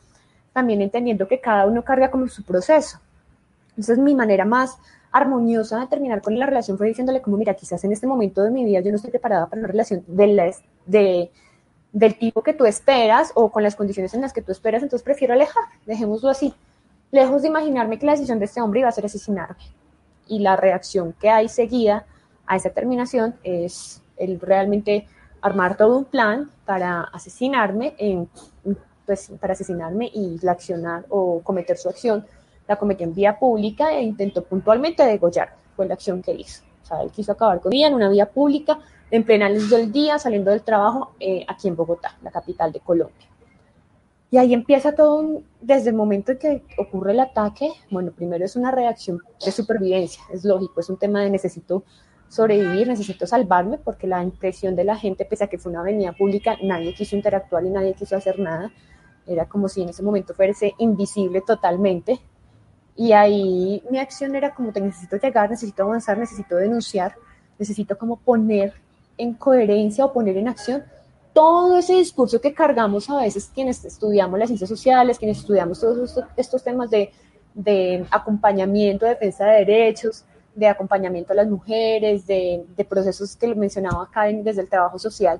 [0.53, 2.99] también entendiendo que cada uno carga como su proceso.
[3.69, 4.77] Entonces mi manera más
[5.11, 8.51] armoniosa de terminar con la relación fue diciéndole como, mira, quizás en este momento de
[8.51, 11.31] mi vida yo no estoy preparada para una relación de, de,
[11.91, 15.03] del tipo que tú esperas o con las condiciones en las que tú esperas, entonces
[15.03, 16.53] prefiero alejar, dejémoslo así,
[17.11, 19.63] lejos de imaginarme que la decisión de este hombre iba a ser asesinarme.
[20.27, 22.05] Y la reacción que hay seguida
[22.45, 25.07] a esa terminación es el realmente
[25.41, 28.29] armar todo un plan para asesinarme, en,
[29.05, 32.25] pues, para asesinarme y la accionar o cometer su acción,
[32.71, 36.63] la cometió en vía pública e intentó puntualmente degollar, fue la acción que hizo.
[36.83, 38.79] O sea, él quiso acabar con ella en una vía pública,
[39.11, 42.79] en plena luz del día, saliendo del trabajo eh, aquí en Bogotá, la capital de
[42.79, 43.27] Colombia.
[44.31, 48.55] Y ahí empieza todo, desde el momento en que ocurre el ataque, bueno, primero es
[48.55, 51.83] una reacción de supervivencia, es lógico, es un tema de necesito
[52.29, 56.13] sobrevivir, necesito salvarme, porque la impresión de la gente, pese a que fue una avenida
[56.13, 58.71] pública, nadie quiso interactuar y nadie quiso hacer nada.
[59.27, 62.21] Era como si en ese momento fuese invisible totalmente.
[62.95, 67.15] Y ahí mi acción era como, te necesito llegar, necesito avanzar, necesito denunciar,
[67.57, 68.73] necesito como poner
[69.17, 70.83] en coherencia o poner en acción
[71.33, 76.17] todo ese discurso que cargamos a veces quienes estudiamos las ciencias sociales, quienes estudiamos todos
[76.35, 77.11] estos, temas de,
[77.53, 80.25] de acompañamiento, defensa de derechos,
[80.55, 85.39] de acompañamiento a las mujeres, de, procesos que mencionaba acá desde el trabajo social,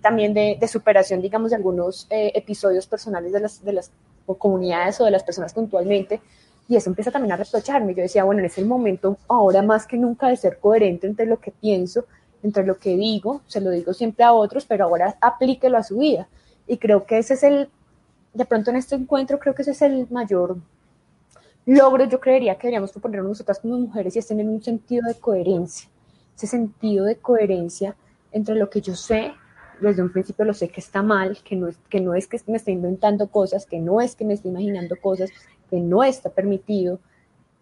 [0.00, 3.90] también de, superación, digamos, de algunos eh, episodios personales de las, de las
[4.38, 6.20] comunidades o de las personas puntualmente.
[6.68, 7.94] Y eso empieza también a reprocharme.
[7.94, 11.40] Yo decía, bueno, en ese momento, ahora más que nunca, de ser coherente entre lo
[11.40, 12.04] que pienso,
[12.42, 15.98] entre lo que digo, se lo digo siempre a otros, pero ahora aplíquelo a su
[15.98, 16.28] vida.
[16.66, 17.70] Y creo que ese es el,
[18.34, 20.58] de pronto en este encuentro, creo que ese es el mayor
[21.68, 25.14] logro yo creería que deberíamos proponer nosotras como mujeres y es tener un sentido de
[25.14, 25.90] coherencia,
[26.34, 27.94] ese sentido de coherencia
[28.32, 29.32] entre lo que yo sé,
[29.78, 32.40] desde un principio lo sé que está mal, que no, es, que no es que
[32.46, 35.28] me esté inventando cosas, que no es que me esté imaginando cosas,
[35.68, 37.00] que no está permitido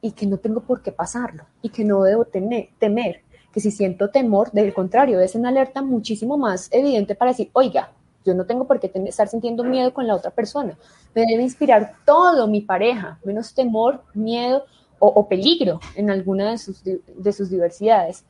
[0.01, 3.71] y que no tengo por qué pasarlo y que no debo tener, temer, que si
[3.71, 7.93] siento temor, del contrario, es una alerta muchísimo más evidente para decir, oiga,
[8.25, 10.77] yo no tengo por qué estar sintiendo miedo con la otra persona.
[11.15, 14.65] Me debe inspirar todo mi pareja, menos temor, miedo
[14.99, 18.25] o, peligro en alguna de sus, de sus diversidades.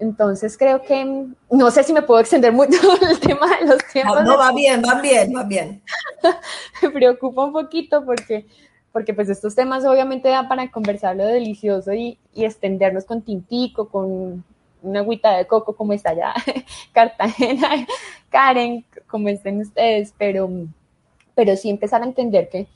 [0.00, 2.78] Entonces creo que, no sé si me puedo extender mucho
[3.10, 4.22] el tema de los tiempos.
[4.24, 5.82] No, va bien, va bien, va bien.
[6.82, 8.46] me preocupa un poquito porque,
[8.92, 14.44] porque pues estos temas obviamente dan para conversarlo delicioso y, y extendernos con tintico, con
[14.82, 16.34] una agüita de coco como está allá
[16.92, 17.86] Cartagena,
[18.30, 20.48] Karen, como estén ustedes, pero,
[21.34, 22.66] pero sí empezar a entender que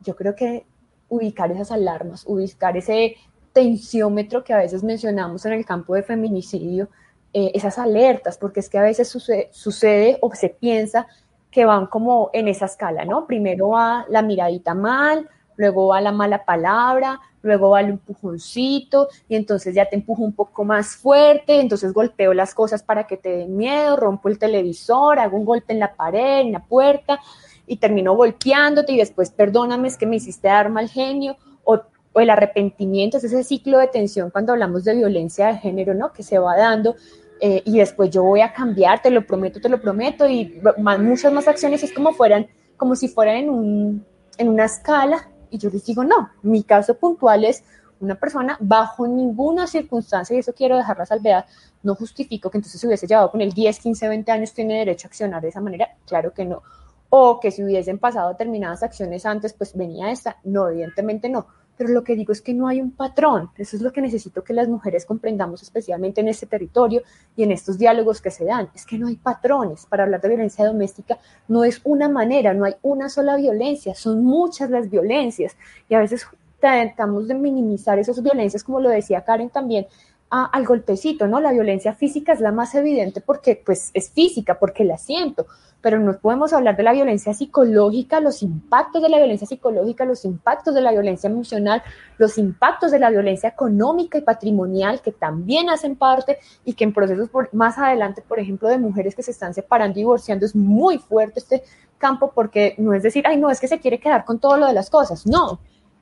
[0.00, 0.64] yo creo que
[1.08, 3.16] ubicar esas alarmas, ubicar ese
[3.52, 6.88] tensiómetro que a veces mencionamos en el campo de feminicidio,
[7.32, 11.06] eh, esas alertas, porque es que a veces sucede o se piensa
[11.50, 13.26] que van como en esa escala, ¿no?
[13.26, 19.36] Primero va la miradita mal, luego va la mala palabra, luego va el empujoncito y
[19.36, 23.30] entonces ya te empujo un poco más fuerte, entonces golpeo las cosas para que te
[23.30, 27.20] den miedo, rompo el televisor, hago un golpe en la pared, en la puerta
[27.66, 31.80] y termino golpeándote y después perdóname, es que me hiciste dar mal genio o,
[32.14, 36.12] el arrepentimiento, es ese ciclo de tensión cuando hablamos de violencia de género, ¿no?
[36.12, 36.96] Que se va dando
[37.40, 40.60] eh, y después yo voy a cambiar, te lo prometo, te lo prometo y
[40.98, 45.56] muchas más acciones es como fueran, como si fueran en, un, en una escala y
[45.58, 47.64] yo les digo, no, mi caso puntual es
[47.98, 51.46] una persona bajo ninguna circunstancia, y eso quiero dejar la salvedad,
[51.82, 55.06] no justifico que entonces se hubiese llevado con el 10, 15, 20 años, tiene derecho
[55.06, 56.62] a accionar de esa manera, claro que no.
[57.10, 61.46] O que si hubiesen pasado determinadas acciones antes, pues venía esta, no, evidentemente no
[61.80, 63.48] pero lo que digo es que no hay un patrón.
[63.56, 67.00] Eso es lo que necesito que las mujeres comprendamos, especialmente en este territorio
[67.34, 68.68] y en estos diálogos que se dan.
[68.74, 69.86] Es que no hay patrones.
[69.86, 71.16] Para hablar de violencia doméstica
[71.48, 75.56] no es una manera, no hay una sola violencia, son muchas las violencias.
[75.88, 76.26] Y a veces
[76.60, 79.86] tratamos de minimizar esas violencias, como lo decía Karen también,
[80.30, 81.40] al golpecito, ¿no?
[81.40, 85.46] La violencia física es la más evidente porque pues es física, porque la siento,
[85.80, 90.24] pero no podemos hablar de la violencia psicológica, los impactos de la violencia psicológica, los
[90.24, 91.82] impactos de la violencia emocional,
[92.16, 96.92] los impactos de la violencia económica y patrimonial que también hacen parte y que en
[96.92, 100.98] procesos más adelante, por ejemplo, de mujeres que se están separando y divorciando, es muy
[100.98, 101.64] fuerte este
[101.98, 104.66] campo porque no es decir, ay, no, es que se quiere quedar con todo lo
[104.66, 105.58] de las cosas, no,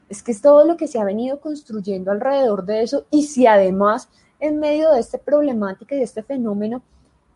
[0.08, 3.46] es que es todo lo que se ha venido construyendo alrededor de eso y si
[3.46, 4.08] además
[4.40, 6.82] en medio de esta problemática y de este fenómeno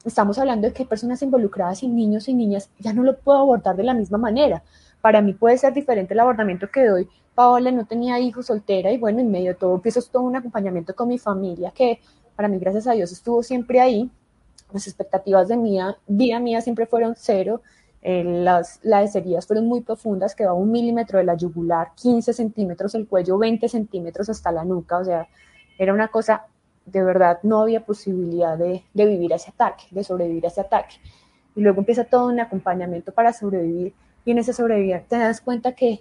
[0.04, 3.38] estamos hablando de que hay personas involucradas y niños y niñas, ya no lo puedo
[3.38, 4.62] abordar de la misma manera.
[5.00, 7.08] Para mí puede ser diferente el abordamiento que doy.
[7.35, 10.94] Paola no tenía hijos soltera y bueno, en medio de todo empiezo todo un acompañamiento
[10.94, 12.00] con mi familia que
[12.37, 14.11] para mí, gracias a Dios, estuvo siempre ahí.
[14.72, 17.61] Las expectativas de mía, vida mía siempre fueron cero.
[18.03, 22.95] Eh, las, las heridas fueron muy profundas, quedaba un milímetro de la yugular, 15 centímetros
[22.95, 25.29] el cuello, 20 centímetros hasta la nuca, o sea,
[25.79, 26.47] era una cosa
[26.85, 30.97] de verdad no había posibilidad de, vivir ese ataque, de sobrevivir a ese ataque.
[31.55, 35.73] Y luego empieza todo un acompañamiento para sobrevivir y en ese sobrevivir te das cuenta
[35.73, 36.01] que,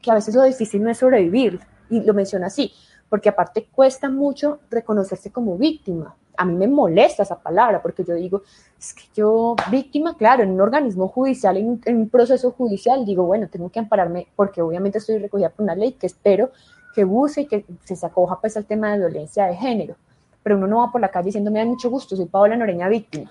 [0.00, 1.60] que a veces lo difícil no es sobrevivir,
[1.92, 2.72] y lo menciona así,
[3.08, 6.16] porque aparte cuesta mucho reconocerse como víctima.
[6.42, 8.42] A mí me molesta esa palabra porque yo digo,
[8.78, 13.48] es que yo, víctima, claro, en un organismo judicial, en un, proceso judicial, digo, bueno,
[13.48, 16.50] tengo que ampararme porque obviamente estoy recogida por una ley que espero
[16.94, 19.96] que use y que se acoja pues al tema de violencia de género
[20.42, 22.88] pero uno no va por la calle diciendo, me da mucho gusto, soy Paola Noreña
[22.88, 23.30] víctima,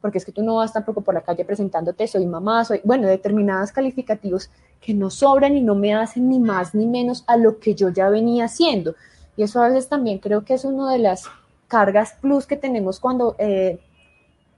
[0.00, 3.08] porque es que tú no vas tampoco por la calle presentándote, soy mamá, soy, bueno,
[3.08, 7.58] determinados calificativos que no sobran y no me hacen ni más ni menos a lo
[7.58, 8.94] que yo ya venía haciendo.
[9.36, 11.24] Y eso a veces también creo que es una de las
[11.72, 13.78] cargas plus que tenemos cuando eh,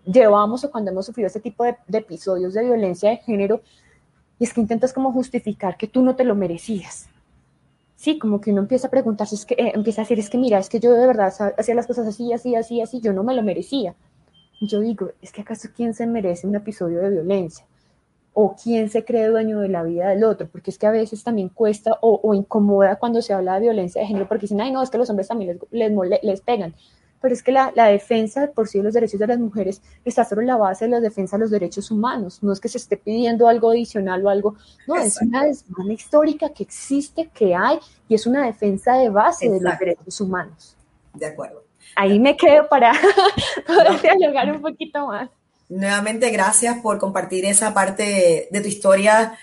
[0.04, 3.60] llevamos o cuando hemos sufrido este tipo de, de episodios de violencia de género,
[4.38, 7.08] y es que intentas como justificar que tú no te lo merecías
[8.04, 10.36] sí, como que uno empieza a preguntarse, es que, eh, empieza a decir, es que
[10.36, 13.24] mira, es que yo de verdad hacía las cosas así, así, así, así, yo no
[13.24, 13.94] me lo merecía.
[14.60, 17.66] yo digo, es que acaso quién se merece un episodio de violencia?
[18.34, 20.48] ¿O quién se cree dueño de la vida del otro?
[20.48, 24.08] Porque es que a veces también cuesta o, incomoda cuando se habla de violencia de
[24.08, 26.74] género, porque dicen, ay, no, es que los hombres también les, les, les pegan
[27.24, 30.26] pero es que la, la, defensa por sí de los derechos de las mujeres está
[30.26, 32.42] sobre la base de la defensa de los derechos humanos.
[32.42, 34.56] No es que se esté pidiendo algo adicional o algo,
[34.86, 37.78] no, es una demanda histórica que existe, que hay,
[38.10, 40.76] y es una defensa de base de los derechos humanos.
[41.14, 41.64] De acuerdo.
[41.96, 42.92] Ahí me quedo para
[43.66, 45.30] poder dialogar un poquito más.
[45.70, 49.38] Nuevamente, gracias por compartir esa parte de tu historia.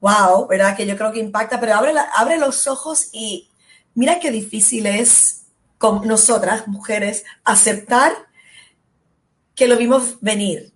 [0.00, 0.76] Wow, ¿verdad?
[0.76, 3.50] Que yo creo que impacta, pero abre, abre los ojos y
[3.96, 5.37] mira qué difícil es
[5.78, 8.12] con nosotras, mujeres, aceptar
[9.54, 10.72] que lo vimos venir,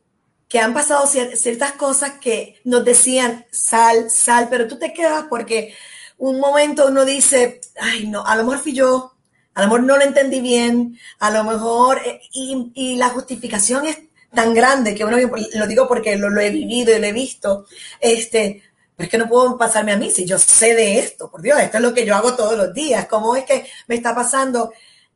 [0.48, 5.74] que han pasado ciertas cosas que nos decían sal, sal, pero tú te quedas porque
[6.18, 9.12] un momento uno dice, ay, no, a lo mejor fui yo,
[9.54, 13.98] a lo mejor no lo entendí bien, a lo mejor, eh, y, la justificación es
[14.34, 17.66] tan grande que uno, lo digo porque lo, lo, he vivido y lo he visto,
[18.00, 18.62] este,
[18.96, 21.58] pero es que no puedo pasarme a mí si yo sé de esto, por Dios,
[21.60, 24.72] esto es lo que yo hago todos los días, ¿cómo es que me está pasando?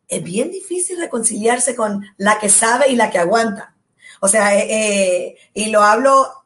[0.08, 3.74] Es bien difícil reconciliarse con la que sabe y la que aguanta.
[4.20, 6.44] O sea, eh, eh, y lo hablo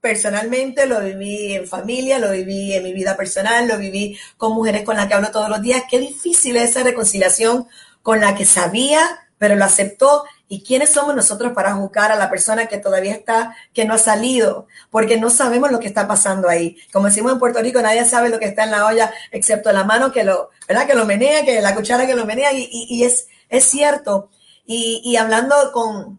[0.00, 4.84] personalmente, lo viví en familia, lo viví en mi vida personal, lo viví con mujeres
[4.84, 5.84] con las que hablo todos los días.
[5.90, 7.66] Qué difícil es esa reconciliación
[8.02, 9.00] con la que sabía,
[9.38, 13.54] pero lo aceptó ¿Y quiénes somos nosotros para juzgar a la persona que todavía está,
[13.74, 14.66] que no ha salido?
[14.90, 16.78] Porque no sabemos lo que está pasando ahí.
[16.90, 19.84] Como decimos en Puerto Rico, nadie sabe lo que está en la olla excepto la
[19.84, 20.86] mano que lo, ¿verdad?
[20.86, 22.50] Que lo menea, que la cuchara que lo menea.
[22.54, 24.30] Y, es, es cierto.
[24.64, 26.18] Y, hablando con,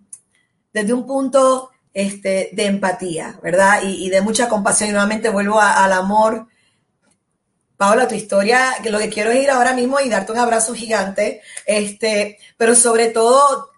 [0.73, 3.81] desde un punto este, de empatía, ¿verdad?
[3.83, 4.89] Y, de mucha compasión.
[4.89, 6.45] Y nuevamente vuelvo al amor.
[7.77, 11.41] Paola, tu historia, lo que quiero es ir ahora mismo y darte un abrazo gigante,
[11.65, 13.68] este, pero sobre todo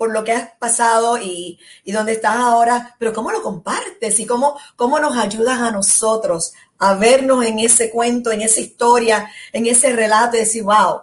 [0.00, 4.24] por lo que has pasado y, y dónde estás ahora, pero cómo lo compartes y
[4.24, 9.66] cómo, cómo nos ayudas a nosotros a vernos en ese cuento, en esa historia, en
[9.66, 11.02] ese relato y decir, wow,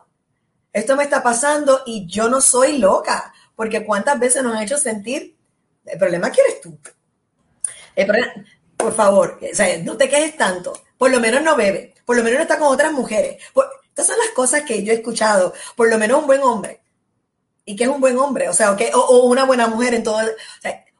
[0.73, 4.79] esto me está pasando y yo no soy loca, porque cuántas veces nos han hecho
[4.79, 5.37] sentir,
[5.85, 6.75] el problema que eres tú.
[8.77, 9.39] por favor,
[9.83, 12.73] no te quejes tanto, por lo menos no bebe, por lo menos no está con
[12.73, 13.37] otras mujeres.
[13.89, 16.81] estas son las cosas que yo he escuchado, por lo menos un buen hombre
[17.67, 20.21] y que es un buen hombre, o sea, o, una buena mujer en todo.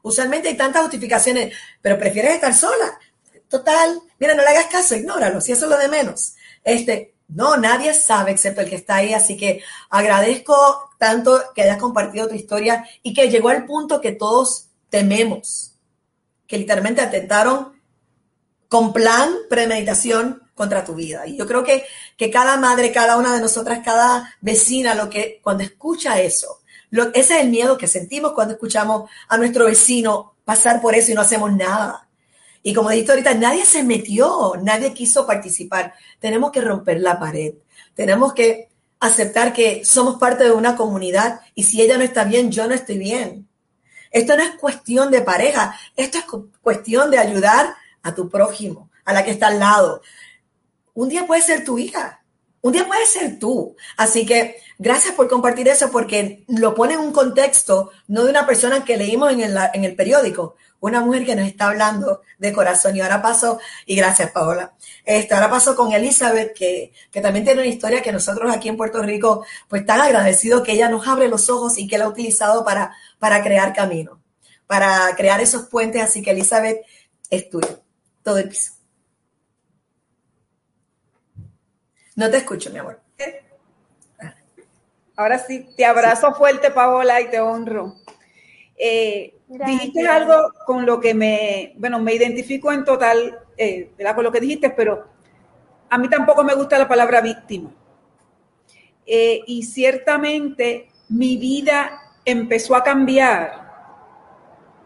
[0.02, 3.00] usualmente hay tantas justificaciones, pero prefieres estar sola.
[3.48, 6.36] Total, mira, no le hagas caso, ignóralo, si eso es lo de menos.
[6.66, 11.78] Este, no, nadie sabe excepto el que está ahí, así que agradezco tanto que hayas
[11.78, 15.72] compartido tu historia y que llegó al punto que todos tememos,
[16.48, 17.82] que literalmente atentaron
[18.68, 21.26] con plan, premeditación contra tu vida.
[21.28, 21.86] Y yo creo que,
[22.18, 27.14] que cada madre, cada una de nosotras, cada vecina, lo que cuando escucha eso, lo,
[27.14, 31.16] ese es el miedo que sentimos cuando escuchamos a nuestro vecino pasar por eso y
[31.16, 32.08] no hacemos nada.
[32.64, 35.94] Y como dijiste ahorita, nadie se metió, nadie quiso participar.
[36.20, 37.54] Tenemos que romper la pared.
[37.94, 42.52] Tenemos que aceptar que somos parte de una comunidad y si ella no está bien,
[42.52, 43.48] yo no estoy bien.
[44.10, 46.26] Esto no es cuestión de pareja, esto es
[46.62, 50.02] cuestión de ayudar a tu prójimo, a la que está al lado
[50.98, 52.24] un día puede ser tu hija,
[52.62, 53.76] un día puede ser tú.
[53.98, 58.48] Así que gracias por compartir eso porque lo pone en un contexto, no de una
[58.48, 62.52] persona que leímos en el, en el periódico, una mujer que nos está hablando de
[62.52, 62.96] corazón.
[62.96, 64.74] Y ahora paso, y gracias Paola,
[65.06, 68.78] este, ahora paso con Elizabeth, que, que también tiene una historia que nosotros aquí en
[68.78, 72.10] Puerto Rico, pues tan agradecido que ella nos abre los ojos y que la ha
[72.10, 74.20] utilizado para, para crear camino,
[74.66, 76.02] para crear esos puentes.
[76.02, 76.82] Así que Elizabeth,
[77.30, 77.84] es tuyo,
[78.24, 78.77] todo el piso.
[82.18, 83.00] No te escucho, mi amor.
[85.16, 87.96] Ahora sí, te abrazo fuerte, Paola, y te honro.
[88.76, 94.32] Eh, dijiste algo con lo que me, bueno, me identifico en total, eh, Con lo
[94.32, 95.08] que dijiste, pero
[95.90, 97.70] a mí tampoco me gusta la palabra víctima.
[99.06, 103.68] Eh, y ciertamente mi vida empezó a cambiar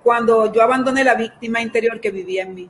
[0.04, 2.70] cuando yo abandoné la víctima interior que vivía en mí.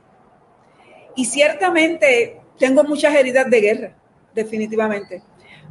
[1.16, 4.01] Y ciertamente tengo muchas heridas de guerra,
[4.34, 5.22] definitivamente.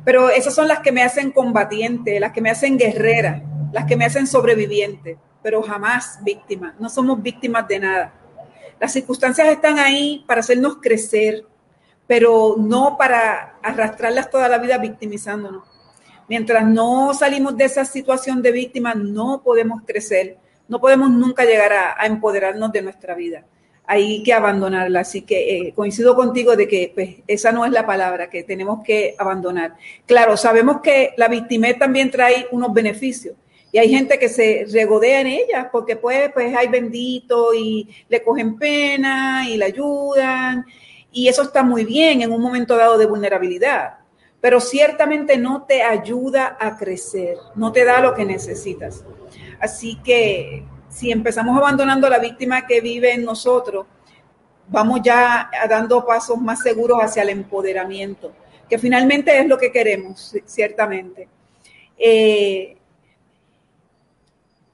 [0.03, 3.95] Pero esas son las que me hacen combatiente, las que me hacen guerrera, las que
[3.95, 6.76] me hacen sobreviviente, pero jamás víctima.
[6.80, 8.14] No somos víctimas de nada.
[8.80, 11.45] Las circunstancias están ahí para hacernos crecer,
[12.07, 15.64] pero no para arrastrarlas toda la vida victimizándonos.
[16.28, 20.38] Mientras no salimos de esa situación de víctima, no podemos crecer
[20.72, 23.43] no podemos nunca llegar a, empoderarnos de nuestra vida.
[23.93, 25.01] Hay que abandonarla.
[25.01, 28.81] Así que eh, coincido contigo de que pues, esa no es la palabra que tenemos
[28.85, 29.75] que abandonar.
[30.05, 33.35] Claro, sabemos que la victimez también trae unos beneficios.
[33.73, 38.23] Y hay gente que se regodea en ella porque pues, pues hay bendito y le
[38.23, 40.65] cogen pena y le ayudan.
[41.11, 43.97] Y eso está muy bien en un momento dado de vulnerabilidad.
[44.39, 49.03] Pero ciertamente no te ayuda a crecer, no te da lo que necesitas.
[49.59, 53.87] Así que si empezamos abandonando a la víctima que vive en nosotros,
[54.67, 58.33] vamos ya dando pasos más seguros hacia el empoderamiento,
[58.69, 61.27] que finalmente es lo que queremos, ciertamente.
[61.97, 62.77] Eh,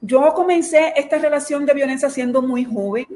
[0.00, 3.06] yo comencé esta relación de violencia siendo muy joven,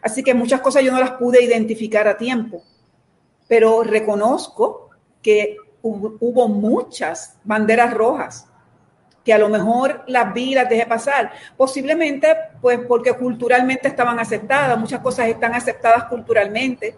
[0.00, 2.62] así que muchas cosas yo no las pude identificar a tiempo,
[3.46, 4.90] pero reconozco
[5.22, 8.46] que hubo muchas banderas rojas
[9.24, 11.32] que a lo mejor las vi, las dejé pasar.
[11.56, 12.28] Posiblemente,
[12.60, 16.94] pues porque culturalmente estaban aceptadas, muchas cosas están aceptadas culturalmente,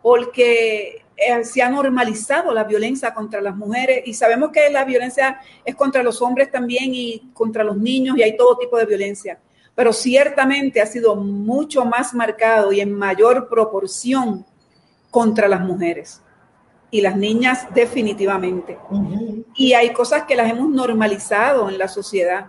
[0.00, 5.38] porque eh, se ha normalizado la violencia contra las mujeres y sabemos que la violencia
[5.64, 9.38] es contra los hombres también y contra los niños y hay todo tipo de violencia,
[9.74, 14.46] pero ciertamente ha sido mucho más marcado y en mayor proporción
[15.10, 16.22] contra las mujeres
[16.90, 18.78] y las niñas definitivamente.
[19.54, 22.48] Y hay cosas que las hemos normalizado en la sociedad.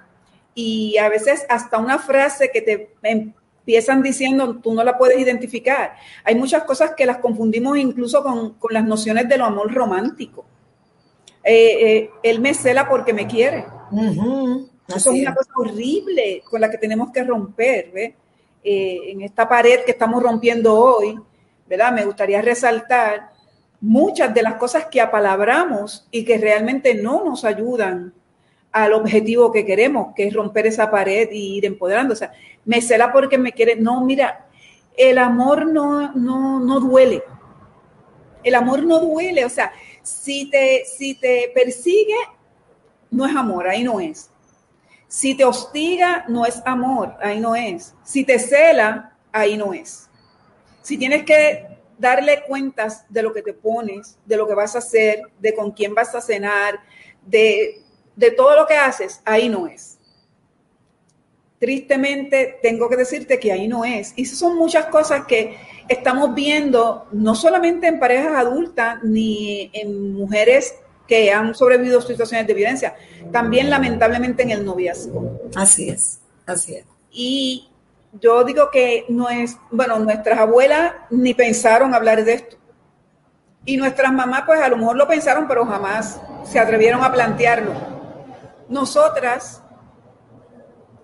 [0.53, 5.95] Y a veces hasta una frase que te empiezan diciendo, tú no la puedes identificar.
[6.23, 10.45] Hay muchas cosas que las confundimos incluso con, las nociones de lo amor romántico.
[11.43, 13.65] Eh, eh, él me cela porque me quiere.
[14.87, 17.91] Eso es una cosa horrible con la que tenemos que romper.
[17.91, 18.15] ¿ve?
[18.63, 21.19] Eh, en esta pared que estamos rompiendo hoy,
[21.67, 21.91] ¿verdad?
[21.91, 23.30] Me gustaría resaltar
[23.81, 28.13] muchas de las cosas que apalabramos y que realmente no nos ayudan
[28.71, 32.13] al objetivo que queremos, que es romper esa pared y ir empoderando.
[32.13, 32.31] O sea,
[32.63, 33.75] me cela porque me quiere.
[33.75, 34.47] No, mira,
[34.95, 37.23] el amor no, no, no duele.
[38.43, 39.43] El amor no duele.
[39.43, 39.73] O sea,
[40.03, 42.15] si te, si te persigue,
[43.09, 44.29] no es amor, ahí no es.
[45.07, 47.93] Si te hostiga, no es amor, ahí no es.
[48.03, 50.09] Si te cela, ahí no es.
[50.81, 54.79] Si tienes que darle cuentas de lo que te pones, de lo que vas a
[54.79, 56.79] hacer, de con quién vas a cenar,
[57.25, 57.81] de,
[58.15, 59.99] de todo lo que haces, ahí no es.
[61.59, 64.13] Tristemente, tengo que decirte que ahí no es.
[64.15, 65.55] Y son muchas cosas que
[65.87, 70.73] estamos viendo, no solamente en parejas adultas, ni en mujeres
[71.07, 72.95] que han sobrevivido a situaciones de violencia,
[73.31, 75.39] también lamentablemente en el noviazgo.
[75.55, 76.85] Así es, así es.
[77.11, 77.70] Y
[78.19, 82.57] yo digo que no es, bueno, nuestras abuelas ni pensaron hablar de esto.
[83.63, 87.73] Y nuestras mamás, pues a lo mejor lo pensaron, pero jamás se atrevieron a plantearlo.
[88.67, 89.61] Nosotras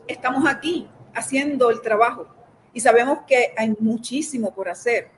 [0.08, 2.28] estamos aquí haciendo el trabajo
[2.74, 5.10] y sabemos que hay muchísimo por hacer,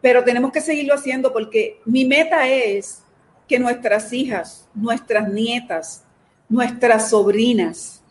[0.00, 3.02] pero tenemos que seguirlo haciendo porque mi meta es
[3.48, 6.04] que nuestras hijas, nuestras nietas,
[6.48, 8.02] nuestras sobrinas,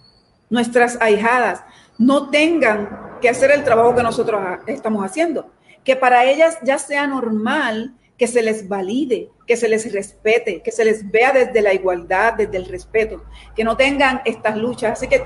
[0.49, 1.63] nuestras ahijadas
[2.06, 5.51] no tengan que hacer el trabajo que nosotros estamos haciendo.
[5.84, 10.72] Que para ellas ya sea normal que se les valide, que se les respete, que
[10.72, 13.24] se les vea desde la igualdad, desde el respeto,
[13.56, 14.93] que no tengan estas luchas.
[14.93, 15.24] Así que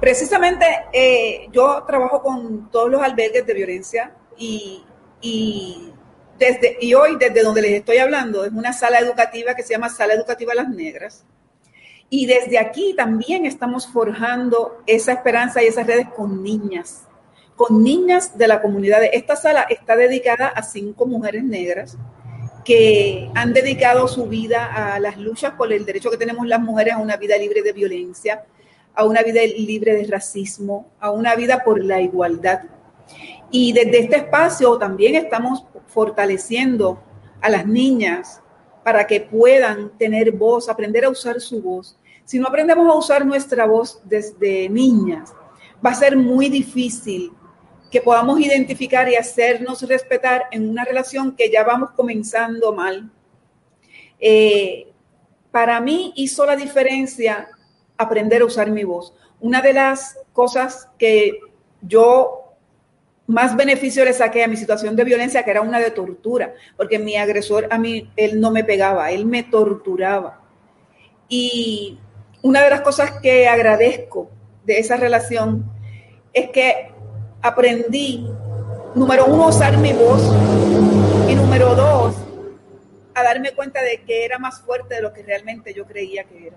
[0.00, 4.84] precisamente eh, yo trabajo con todos los albergues de violencia y,
[6.38, 9.88] desde, y hoy desde donde les estoy hablando es una sala educativa que se llama
[9.88, 11.24] Sala Educativa Las Negras.
[12.10, 17.06] Y desde aquí también estamos forjando esa esperanza y esas redes con niñas,
[17.54, 19.00] con niñas de la comunidad.
[19.12, 21.98] Esta sala está dedicada a cinco mujeres negras
[22.64, 26.94] que han dedicado su vida a las luchas por el derecho que tenemos las mujeres
[26.94, 28.44] a una vida libre de violencia,
[28.94, 32.62] a una vida libre de racismo, a una vida por la igualdad.
[33.50, 37.02] Y desde este espacio también estamos fortaleciendo
[37.40, 38.42] a las niñas
[38.82, 41.97] para que puedan tener voz, aprender a usar su voz.
[42.28, 45.32] Si no aprendemos a usar nuestra voz desde niñas,
[45.84, 47.32] va a ser muy difícil
[47.90, 53.10] que podamos identificar y hacernos respetar en una relación que ya vamos comenzando mal.
[54.20, 54.92] Eh,
[55.50, 57.48] para mí hizo la diferencia
[57.96, 59.14] aprender a usar mi voz.
[59.40, 61.40] Una de las cosas que
[61.80, 62.52] yo
[63.26, 66.98] más beneficio le saqué a mi situación de violencia, que era una de tortura, porque
[66.98, 70.42] mi agresor a mí, él no me pegaba, él me torturaba.
[71.26, 71.98] Y
[72.48, 74.30] una de las cosas que agradezco
[74.64, 75.70] de esa relación
[76.32, 76.90] es que
[77.42, 78.26] aprendí,
[78.94, 80.22] número uno, a usar mi voz
[81.28, 82.16] y número dos,
[83.14, 86.46] a darme cuenta de que era más fuerte de lo que realmente yo creía que
[86.46, 86.56] era.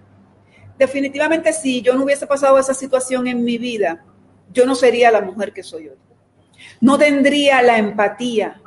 [0.77, 4.05] Definitivamente si yo no hubiese pasado esa situación en mi vida,
[4.53, 5.97] yo no sería la mujer que soy hoy.
[6.79, 8.61] No tendría la empatía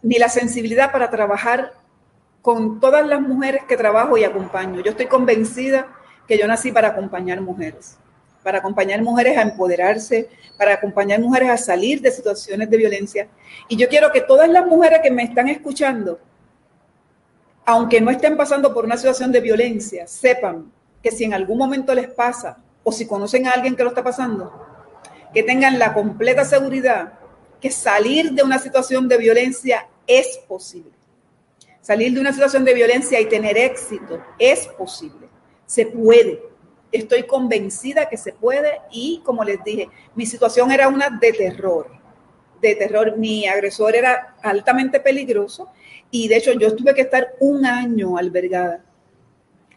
[0.00, 1.74] ni la sensibilidad para trabajar
[2.40, 4.80] con todas las mujeres que trabajo y acompaño.
[4.80, 5.98] Yo estoy convencida
[6.32, 7.98] que yo nací para acompañar mujeres
[8.42, 10.28] para acompañar mujeres a empoderarse,
[10.58, 13.28] para acompañar mujeres a salir de situaciones de violencia.
[13.68, 16.18] Y yo quiero que todas las mujeres que me están escuchando,
[17.64, 20.72] aunque no estén pasando por una situación de violencia, sepan
[21.02, 24.02] que si en algún momento les pasa o si conocen a alguien que lo está
[24.02, 24.52] pasando,
[25.32, 27.12] que tengan la completa seguridad
[27.60, 30.90] que salir de una situación de violencia es posible.
[31.80, 35.21] Salir de una situación de violencia y tener éxito es posible.
[35.72, 36.52] Se puede
[36.92, 41.88] estoy convencida que se puede y como les dije, mi situación era una de terror,
[42.60, 43.16] de terror.
[43.16, 45.70] Mi agresor era altamente peligroso
[46.10, 48.84] y de hecho yo tuve que estar un año albergada.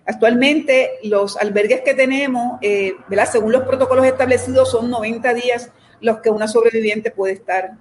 [0.06, 2.94] Actualmente los albergues que tenemos, eh,
[3.32, 5.72] según los protocolos establecidos, son 90 días
[6.02, 7.72] los que una sobreviviente puede estar.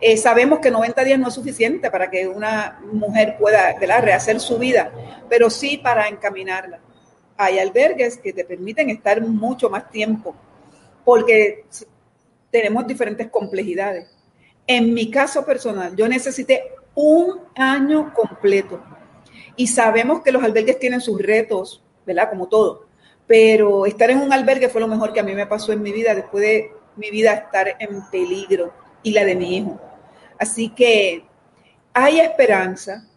[0.00, 4.58] Eh, sabemos que 90 días no es suficiente para que una mujer pueda rehacer su
[4.58, 4.92] vida,
[5.28, 6.78] pero sí para encaminarla
[7.38, 10.34] hay albergues que te permiten estar mucho más tiempo
[11.04, 11.64] porque
[12.50, 14.10] tenemos diferentes complejidades.
[14.66, 18.82] En mi caso personal, yo necesité un año completo
[19.56, 22.28] y sabemos que los albergues tienen sus retos, ¿verdad?
[22.28, 22.86] Como todo,
[23.26, 25.92] pero estar en un albergue fue lo mejor que a mí me pasó en mi
[25.92, 28.72] vida después de mi vida estar en peligro
[29.02, 29.80] y la de mi hijo.
[30.38, 31.24] Así que
[31.92, 33.07] hay esperanza,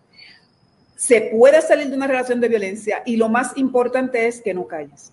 [1.02, 4.68] se puede salir de una relación de violencia y lo más importante es que no
[4.68, 5.12] calles,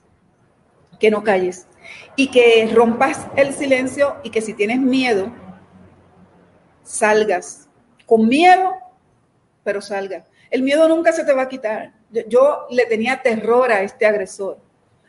[1.01, 1.67] que no calles
[2.15, 5.33] y que rompas el silencio y que si tienes miedo,
[6.83, 7.71] salgas
[8.05, 8.75] con miedo,
[9.65, 10.27] pero salga.
[10.51, 11.95] El miedo nunca se te va a quitar.
[12.29, 14.59] Yo, le tenía terror a este agresor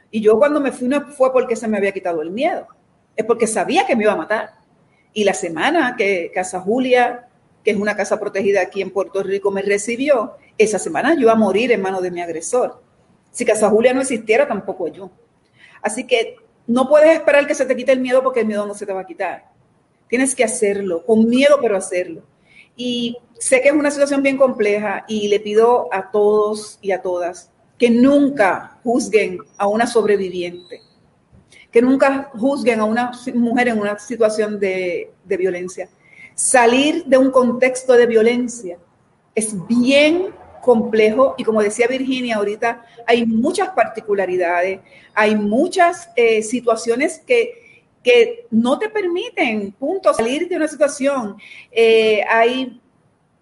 [0.09, 2.67] y yo cuando me fui no fue porque se me había quitado el miedo,
[3.17, 4.53] es porque sabía que me iba a matar.
[5.11, 7.29] Y la semana que Casa Julia
[7.63, 11.31] que es una casa protegida aquí en Puerto Rico, me recibió, esa semana yo iba
[11.31, 12.81] a morir en manos de mi agresor.
[13.31, 15.09] Si Casa Julia no existiera, tampoco yo.
[15.81, 16.35] Así que
[16.67, 18.93] no puedes esperar que se te quite el miedo porque el miedo no se te
[18.93, 19.45] va a quitar.
[20.07, 22.21] Tienes que hacerlo, con miedo, pero hacerlo.
[22.75, 27.01] Y sé que es una situación bien compleja y le pido a todos y a
[27.01, 30.81] todas que nunca juzguen a una sobreviviente,
[31.71, 35.89] que nunca juzguen a una mujer en una situación de, de violencia
[36.39, 38.77] Salir de un contexto de violencia
[39.35, 40.27] es bien
[40.61, 44.79] complejo y como decía Virginia ahorita, hay muchas particularidades,
[45.13, 51.37] hay muchas eh, situaciones que, que, no te permiten, punto, salir de una situación.
[51.71, 52.81] Eh, hay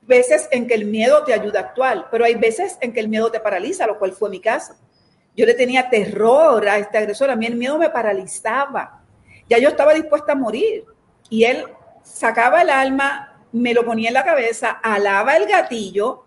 [0.01, 3.09] veces en que el miedo te ayuda a actuar, pero hay veces en que el
[3.09, 4.75] miedo te paraliza, lo cual fue mi caso.
[5.35, 9.03] Yo le tenía terror a este agresor, a mí el miedo me paralizaba.
[9.49, 10.85] Ya yo estaba dispuesta a morir
[11.29, 11.65] y él
[12.03, 16.26] sacaba el alma, me lo ponía en la cabeza, alaba el gatillo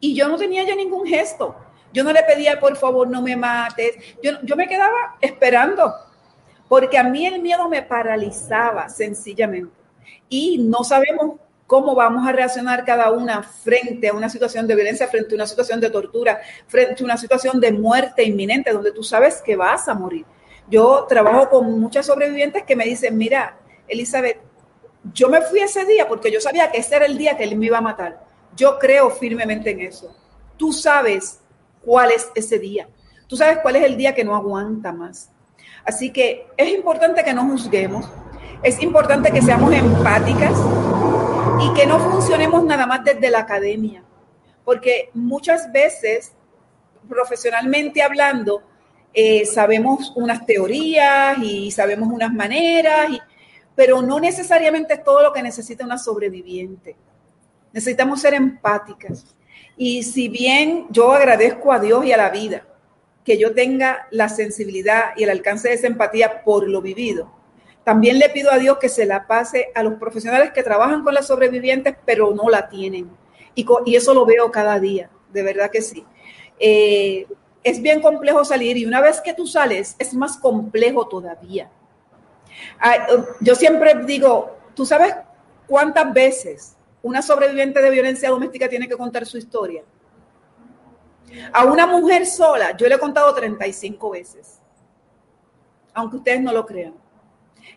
[0.00, 1.56] y yo no tenía ya ningún gesto.
[1.92, 3.96] Yo no le pedía, por favor, no me mates.
[4.22, 5.94] Yo, yo me quedaba esperando,
[6.68, 9.74] porque a mí el miedo me paralizaba sencillamente.
[10.28, 15.08] Y no sabemos cómo vamos a reaccionar cada una frente a una situación de violencia,
[15.08, 19.02] frente a una situación de tortura, frente a una situación de muerte inminente, donde tú
[19.02, 20.24] sabes que vas a morir.
[20.68, 23.56] Yo trabajo con muchas sobrevivientes que me dicen, mira,
[23.88, 24.38] Elizabeth,
[25.12, 27.56] yo me fui ese día porque yo sabía que ese era el día que él
[27.56, 28.24] me iba a matar.
[28.56, 30.16] Yo creo firmemente en eso.
[30.56, 31.40] Tú sabes
[31.84, 32.88] cuál es ese día.
[33.28, 35.30] Tú sabes cuál es el día que no aguanta más.
[35.84, 38.10] Así que es importante que no juzguemos,
[38.62, 40.58] es importante que seamos empáticas
[41.60, 44.02] y que no funcionemos nada más desde la academia,
[44.64, 46.32] porque muchas veces,
[47.08, 48.62] profesionalmente hablando,
[49.14, 53.08] eh, sabemos unas teorías y sabemos unas maneras,
[53.76, 56.96] pero no necesariamente es todo lo que necesita una sobreviviente.
[57.76, 59.36] Necesitamos ser empáticas.
[59.76, 62.66] Y si bien yo agradezco a Dios y a la vida
[63.22, 67.30] que yo tenga la sensibilidad y el alcance de esa empatía por lo vivido,
[67.84, 71.12] también le pido a Dios que se la pase a los profesionales que trabajan con
[71.12, 73.10] las sobrevivientes, pero no la tienen.
[73.54, 76.02] Y, eso lo veo cada día, de verdad que sí.
[76.58, 77.26] Eh,
[77.62, 81.70] es bien complejo salir y una vez que tú sales es más complejo todavía.
[83.40, 85.14] Yo siempre digo, ¿tú sabes
[85.66, 89.82] cuántas veces una sobreviviente de violencia doméstica tiene que contar su historia.
[91.52, 94.60] A una mujer sola, yo le he contado 35 veces,
[95.94, 96.94] aunque ustedes no lo crean.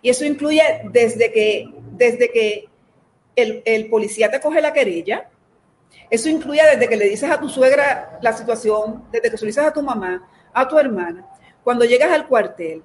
[0.01, 0.61] Y eso incluye
[0.91, 2.69] desde que, desde que
[3.35, 5.29] el, el policía te coge la querella,
[6.09, 9.47] eso incluye desde que le dices a tu suegra la situación, desde que se lo
[9.47, 11.27] dices a tu mamá, a tu hermana,
[11.63, 12.83] cuando llegas al cuartel,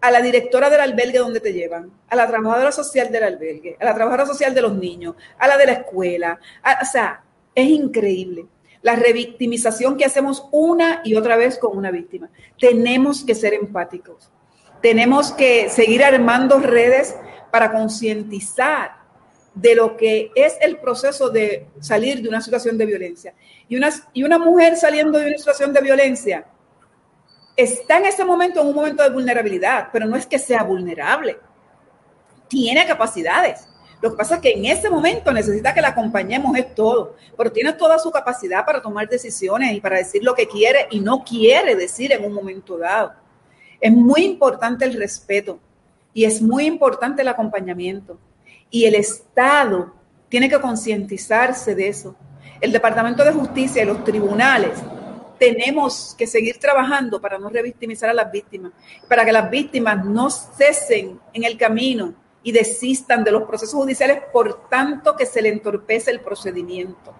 [0.00, 3.84] a la directora del albergue donde te llevan, a la trabajadora social del albergue, a
[3.84, 6.38] la trabajadora social de los niños, a la de la escuela.
[6.80, 7.22] o sea,
[7.54, 8.46] es increíble
[8.82, 12.30] la revictimización que hacemos una y otra vez con una víctima.
[12.58, 14.30] Tenemos que ser empáticos.
[14.80, 17.16] Tenemos que seguir armando redes
[17.50, 18.98] para concientizar
[19.54, 23.34] de lo que es el proceso de salir de una situación de violencia.
[23.68, 26.46] Y una, y una mujer saliendo de una situación de violencia
[27.58, 31.38] está en ese momento en un momento de vulnerabilidad, pero no es que sea vulnerable.
[32.46, 33.66] Tiene capacidades.
[34.00, 37.50] Lo que pasa es que en ese momento necesita que la acompañemos, es todo, pero
[37.50, 41.24] tiene toda su capacidad para tomar decisiones y para decir lo que quiere y no
[41.24, 43.12] quiere decir en un momento dado.
[43.80, 45.58] Es muy importante el respeto
[46.14, 48.20] y es muy importante el acompañamiento.
[48.70, 49.94] Y el Estado
[50.28, 52.14] tiene que concientizarse de eso.
[52.60, 54.78] El Departamento de Justicia y los tribunales
[55.38, 58.72] tenemos que seguir trabajando para no revictimizar a las víctimas,
[59.08, 64.22] para que las víctimas no cesen en el camino y desistan de los procesos judiciales
[64.32, 67.14] por tanto que se le entorpece el procedimiento.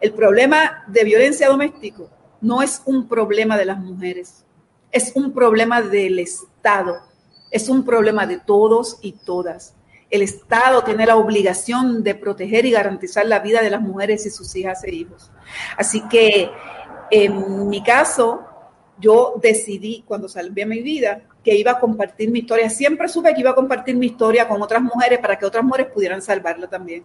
[0.00, 2.04] El problema de violencia doméstica
[2.40, 4.44] no es un problema de las mujeres,
[4.92, 7.00] es un problema del Estado,
[7.50, 9.74] es un problema de todos y todas.
[10.10, 14.30] El Estado tiene la obligación de proteger y garantizar la vida de las mujeres y
[14.30, 15.30] sus hijas e hijos.
[15.76, 16.50] Así que
[17.10, 18.44] en mi caso,
[18.98, 22.68] yo decidí cuando salvé mi vida que iba a compartir mi historia.
[22.70, 25.88] Siempre supe que iba a compartir mi historia con otras mujeres para que otras mujeres
[25.92, 27.04] pudieran salvarla también.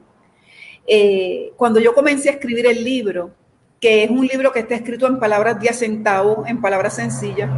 [0.88, 3.32] Eh, cuando yo comencé a escribir el libro,
[3.80, 7.50] que es un libro que está escrito en palabras de centavo, en palabras sencillas,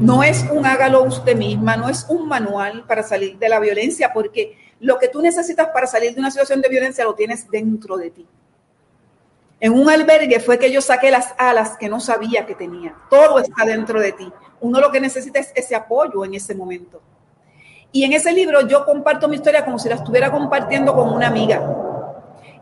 [0.00, 4.12] no es un hágalo usted misma, no es un manual para salir de la violencia,
[4.12, 7.96] porque lo que tú necesitas para salir de una situación de violencia lo tienes dentro
[7.96, 8.26] de ti.
[9.58, 12.94] En un albergue fue que yo saqué las alas que no sabía que tenía.
[13.08, 14.30] Todo está dentro de ti.
[14.60, 17.00] Uno lo que necesita es ese apoyo en ese momento.
[17.90, 21.28] Y en ese libro yo comparto mi historia como si la estuviera compartiendo con una
[21.28, 21.62] amiga.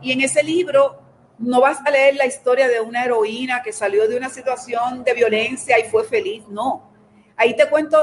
[0.01, 1.01] Y en ese libro
[1.37, 5.13] no vas a leer la historia de una heroína que salió de una situación de
[5.13, 6.47] violencia y fue feliz.
[6.47, 6.89] No.
[7.35, 7.97] Ahí te cuento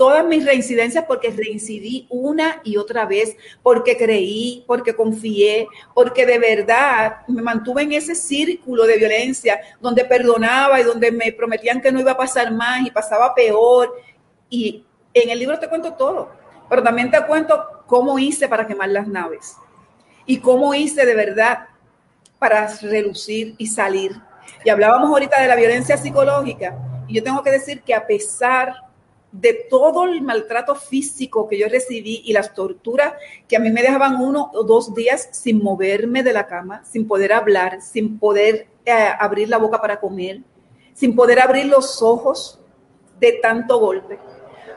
[0.00, 6.38] todas mis reincidencias porque reincidí una y otra vez, porque creí, porque confié, porque de
[6.38, 11.92] verdad me mantuve en ese círculo de violencia donde perdonaba y donde me prometían que
[11.92, 13.94] no iba a pasar más y pasaba peor.
[14.48, 16.30] Y en el libro te cuento todo,
[16.70, 19.54] pero también te cuento cómo hice para quemar las naves
[20.24, 21.66] y cómo hice de verdad
[22.38, 24.12] para relucir y salir.
[24.64, 26.74] Y hablábamos ahorita de la violencia psicológica
[27.06, 28.88] y yo tengo que decir que a pesar
[29.32, 33.14] de todo el maltrato físico que yo recibí y las torturas
[33.46, 37.06] que a mí me dejaban uno o dos días sin moverme de la cama, sin
[37.06, 40.40] poder hablar, sin poder eh, abrir la boca para comer,
[40.94, 42.58] sin poder abrir los ojos
[43.20, 44.18] de tanto golpe.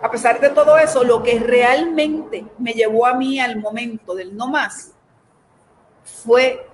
[0.02, 4.36] A pesar de todo eso, lo que realmente me llevó a mí al momento del
[4.36, 4.94] no más
[6.04, 6.68] fue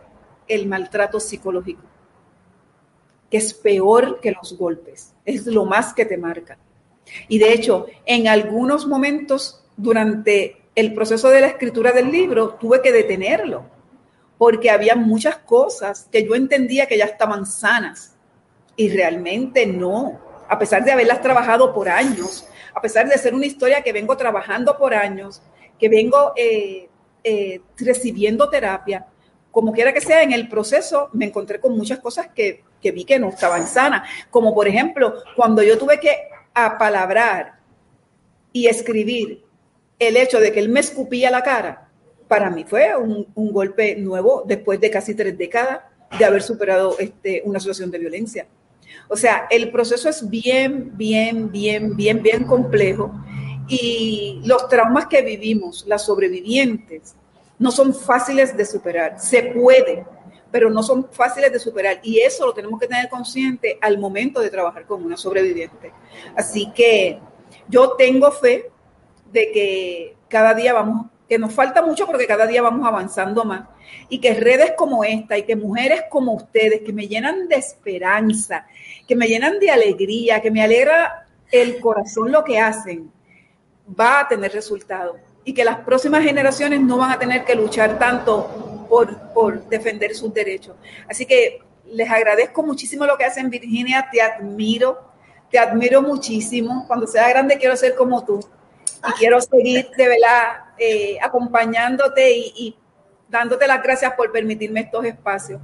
[0.47, 1.84] el maltrato psicológico,
[3.30, 6.57] que es peor que los golpes, es lo más que te marca.
[7.28, 12.82] Y de hecho, en algunos momentos durante el proceso de la escritura del libro, tuve
[12.82, 13.66] que detenerlo,
[14.38, 18.16] porque había muchas cosas que yo entendía que ya estaban sanas.
[18.76, 23.45] Y realmente no, a pesar de haberlas trabajado por años, a pesar de ser una
[23.45, 25.41] historia que vengo trabajando por años,
[25.78, 26.88] que vengo eh,
[27.24, 29.05] eh, recibiendo terapia,
[29.51, 33.03] como quiera que sea, en el proceso me encontré con muchas cosas que, que vi
[33.03, 36.16] que no estaban sanas, como por ejemplo, cuando yo tuve que
[36.53, 37.59] apalabrar
[38.51, 39.43] y escribir
[39.99, 41.89] el hecho de que él me escupía la cara,
[42.27, 45.81] para mí fue un, un golpe nuevo después de casi tres décadas
[46.17, 48.47] de haber superado este, una situación de violencia.
[49.07, 53.11] O sea, el proceso es bien, bien, bien, bien, bien complejo
[53.67, 57.15] y los traumas que vivimos, las sobrevivientes,
[57.59, 59.19] no son fáciles de superar.
[59.19, 60.05] Se puede,
[60.51, 61.99] pero no son fáciles de superar.
[62.03, 65.91] Y eso lo tenemos que tener consciente al momento de trabajar con una sobreviviente.
[66.35, 67.19] Así que
[67.67, 68.71] yo tengo fe
[69.31, 73.67] de que cada día vamos, que nos falta mucho porque cada día vamos avanzando más.
[74.07, 78.65] Y que redes como esta y que mujeres como ustedes, que me llenan de esperanza,
[79.07, 83.11] que me llenan de alegría, que me alegra el corazón lo que hacen,
[83.99, 87.97] va a tener resultado y que las próximas generaciones no van a tener que luchar
[87.97, 90.75] tanto por, defender sus derechos.
[91.07, 94.99] Así que les agradezco muchísimo lo que hacen, Virginia, te admiro,
[95.49, 96.85] te admiro muchísimo.
[96.87, 98.39] Cuando sea grande quiero ser como tú
[99.07, 102.75] y quiero seguir de verdad eh, acompañándote y, y,
[103.29, 105.61] dándote las gracias por permitirme estos espacios.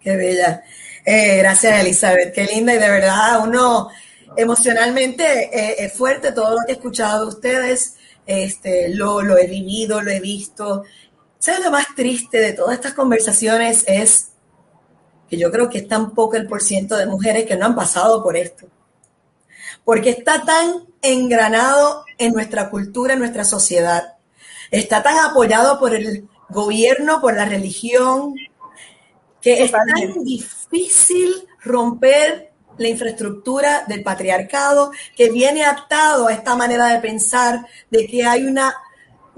[0.00, 0.62] Qué bella.
[1.04, 2.34] Eh, gracias, Elizabeth.
[2.34, 3.88] Qué linda y de verdad uno
[4.36, 7.94] emocionalmente eh, es fuerte todo lo que he escuchado de ustedes.
[8.26, 10.84] Este, lo, lo he vivido, lo he visto.
[11.38, 13.84] ¿Sabes lo más triste de todas estas conversaciones?
[13.86, 14.30] Es
[15.28, 18.22] que yo creo que es tan poco el porciento de mujeres que no han pasado
[18.22, 18.66] por esto.
[19.84, 24.16] Porque está tan engranado en nuestra cultura, en nuestra sociedad.
[24.70, 28.34] Está tan apoyado por el gobierno, por la religión,
[29.40, 36.86] que es tan difícil romper la infraestructura del patriarcado que viene atado a esta manera
[36.86, 38.74] de pensar de que hay una,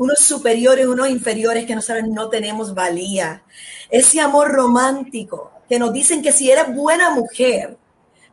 [0.00, 3.42] unos superiores, unos inferiores que nosotros no tenemos valía.
[3.90, 7.76] Ese amor romántico que nos dicen que si eres buena mujer,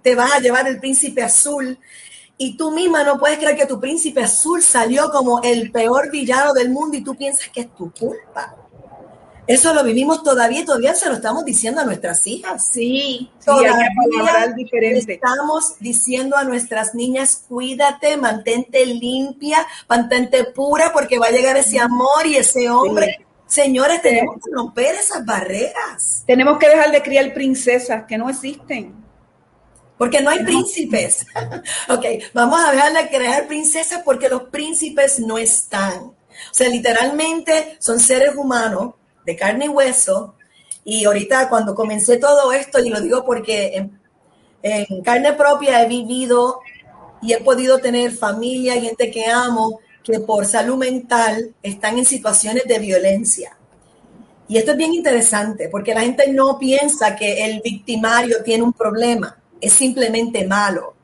[0.01, 1.77] te vas a llevar el príncipe azul
[2.37, 6.53] y tú misma no puedes creer que tu príncipe azul salió como el peor villano
[6.53, 8.55] del mundo y tú piensas que es tu culpa.
[9.47, 12.67] Eso lo vivimos todavía y todavía se lo estamos diciendo a nuestras hijas.
[12.69, 15.13] Sí, todavía diferente.
[15.13, 21.79] estamos diciendo a nuestras niñas, cuídate, mantente limpia, mantente pura, porque va a llegar ese
[21.79, 23.15] amor y ese hombre.
[23.17, 23.23] Sí.
[23.47, 26.23] Señores, tenemos que romper esas barreras.
[26.27, 28.93] Tenemos que dejar de criar princesas que no existen.
[29.97, 31.25] Porque no hay príncipes.
[31.89, 36.03] ok, vamos a dejar de crear princesas porque los príncipes no están.
[36.03, 38.95] O sea, literalmente son seres humanos
[39.27, 40.33] de carne y hueso.
[40.83, 43.89] Y ahorita cuando comencé todo esto, y lo digo porque
[44.63, 46.61] en, carne propia he vivido
[47.21, 52.63] y he podido tener familia gente que amo que por salud mental están en situaciones
[52.65, 53.57] de violencia.
[54.47, 58.71] Y esto es bien interesante porque la gente no piensa que el victimario tiene un
[58.71, 60.95] problema, es simplemente malo.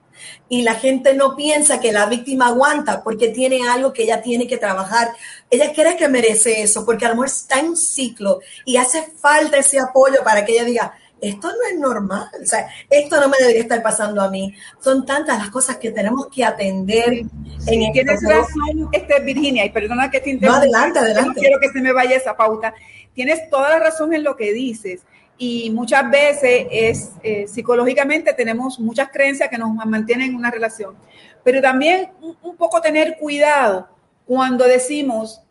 [0.50, 4.48] Y la gente no piensa que la víctima aguanta porque tiene algo que ella tiene
[4.48, 5.10] que trabajar.
[5.50, 9.04] Ella cree que merece eso porque a lo mejor está en un ciclo y hace
[9.18, 10.94] falta ese apoyo para que ella diga,
[11.24, 14.54] esto no es normal, o sea, esto no me debería estar pasando a mí.
[14.82, 17.24] Son tantas las cosas que tenemos que atender.
[17.60, 20.58] Sí, en tienes razón, este, Virginia, y perdona que te interrumpa.
[20.58, 21.30] No, adelante, adelante.
[21.30, 22.74] No quiero que se me vaya esa pauta.
[23.14, 25.02] Tienes toda la razón en lo que dices
[25.38, 30.96] y muchas veces es eh, psicológicamente tenemos muchas creencias que nos mantienen en una relación,
[31.44, 33.88] pero también un, un poco tener cuidado
[34.26, 35.42] cuando decimos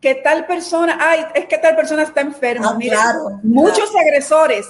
[0.00, 2.70] que tal persona, ay, es que tal persona está enferma.
[2.70, 4.66] Ah, Mira, claro, muchos agresores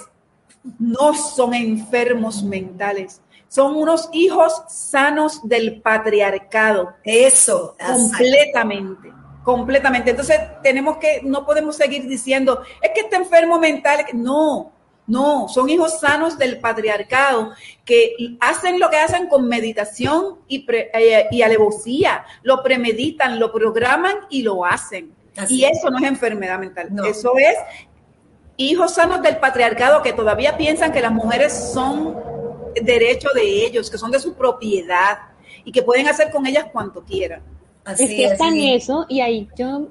[0.77, 6.93] no son enfermos mentales, son unos hijos sanos del patriarcado.
[7.03, 9.11] Eso, completamente.
[9.43, 10.11] Completamente.
[10.11, 14.05] Entonces tenemos que, no podemos seguir diciendo, es que está enfermo mental.
[14.13, 14.71] No,
[15.05, 17.51] no, son hijos sanos del patriarcado
[17.83, 22.25] que hacen lo que hacen con meditación y, pre, eh, y alevosía.
[22.41, 25.13] Lo premeditan, lo programan y lo hacen.
[25.35, 26.87] Así y eso no es enfermedad mental.
[26.91, 27.03] No.
[27.03, 27.57] Eso es
[28.55, 32.15] hijos sanos del patriarcado que todavía piensan que las mujeres son
[32.81, 35.19] derecho de ellos, que son de su propiedad
[35.65, 37.41] y que pueden hacer con ellas cuanto quieran.
[37.85, 39.89] Así, es que está en eso y ahí yo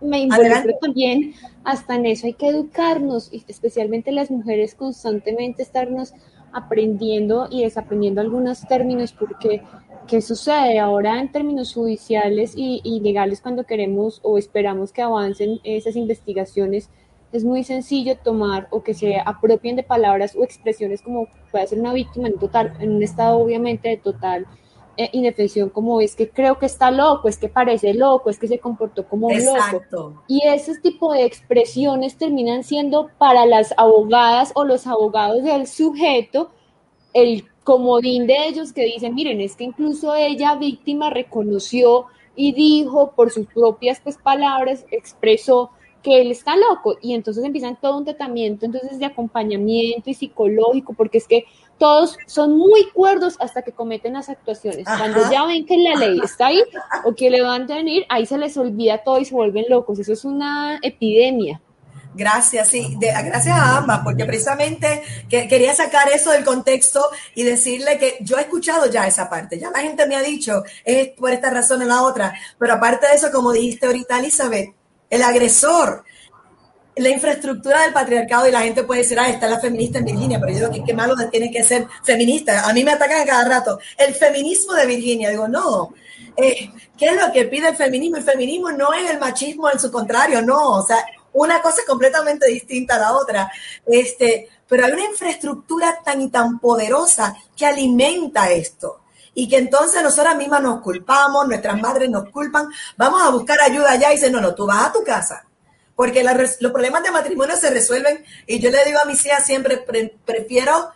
[0.00, 1.34] me involucro también,
[1.64, 6.12] hasta en eso hay que educarnos, y especialmente las mujeres constantemente estarnos
[6.52, 9.62] aprendiendo y desaprendiendo algunos términos porque
[10.06, 15.60] ¿qué sucede ahora en términos judiciales y, y legales cuando queremos o esperamos que avancen
[15.64, 16.90] esas investigaciones?
[17.32, 21.80] Es muy sencillo tomar o que se apropien de palabras o expresiones como puede ser
[21.80, 24.46] una víctima en total, en un estado obviamente de total
[24.96, 28.48] eh, indefensión como es que creo que está loco, es que parece loco, es que
[28.48, 30.22] se comportó como un loco.
[30.28, 36.50] Y ese tipo de expresiones terminan siendo para las abogadas o los abogados del sujeto
[37.14, 43.12] el comodín de ellos que dicen, miren, es que incluso ella víctima reconoció y dijo
[43.12, 45.70] por sus propias pues, palabras, expresó
[46.04, 50.92] que él está loco y entonces empiezan todo un tratamiento entonces de acompañamiento y psicológico
[50.92, 51.46] porque es que
[51.78, 54.84] todos son muy cuerdos hasta que cometen las actuaciones.
[54.84, 56.62] Cuando ya ven que la ley está ahí
[57.04, 59.98] o que le van a venir, ahí se les olvida todo y se vuelven locos.
[59.98, 61.60] Eso es una epidemia.
[62.14, 67.00] Gracias, sí, gracias a ambas, porque precisamente que, quería sacar eso del contexto
[67.34, 70.62] y decirle que yo he escuchado ya esa parte, ya la gente me ha dicho,
[70.84, 74.74] es por esta razón o la otra, pero aparte de eso, como dijiste ahorita, Elizabeth,
[75.14, 76.04] el agresor,
[76.96, 80.40] la infraestructura del patriarcado y la gente puede decir, ah, está la feminista en Virginia,
[80.40, 82.68] pero yo digo que qué malo tiene que ser feminista.
[82.68, 83.78] A mí me atacan cada rato.
[83.96, 85.92] El feminismo de Virginia, digo, no.
[86.36, 88.16] Eh, ¿Qué es lo que pide el feminismo?
[88.16, 90.72] El feminismo no es el machismo en su contrario, no.
[90.72, 93.50] O sea, una cosa es completamente distinta a la otra.
[93.86, 99.00] Este, pero hay una infraestructura tan y tan poderosa que alimenta esto.
[99.34, 103.92] Y que entonces nosotras mismas nos culpamos, nuestras madres nos culpan, vamos a buscar ayuda
[103.92, 105.44] allá y dicen, no, no, tú vas a tu casa.
[105.96, 109.84] Porque los problemas de matrimonio se resuelven y yo le digo a mis hijas siempre,
[110.24, 110.92] prefiero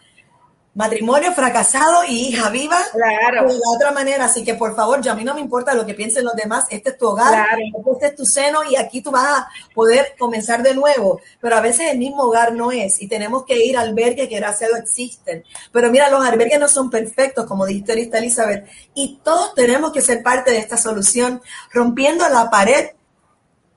[0.78, 3.48] matrimonio fracasado y hija viva claro.
[3.48, 4.26] de la otra manera.
[4.26, 6.66] Así que por favor, yo a mí no me importa lo que piensen los demás,
[6.70, 7.58] este es tu hogar,
[7.92, 11.20] este es tu seno y aquí tú vas a poder comenzar de nuevo.
[11.40, 14.36] Pero a veces el mismo hogar no es y tenemos que ir al albergue que
[14.36, 15.42] gracias a Dios existen.
[15.72, 20.00] Pero mira, los albergues no son perfectos, como dijiste ahorita Elizabeth, y todos tenemos que
[20.00, 21.42] ser parte de esta solución.
[21.72, 22.90] Rompiendo la pared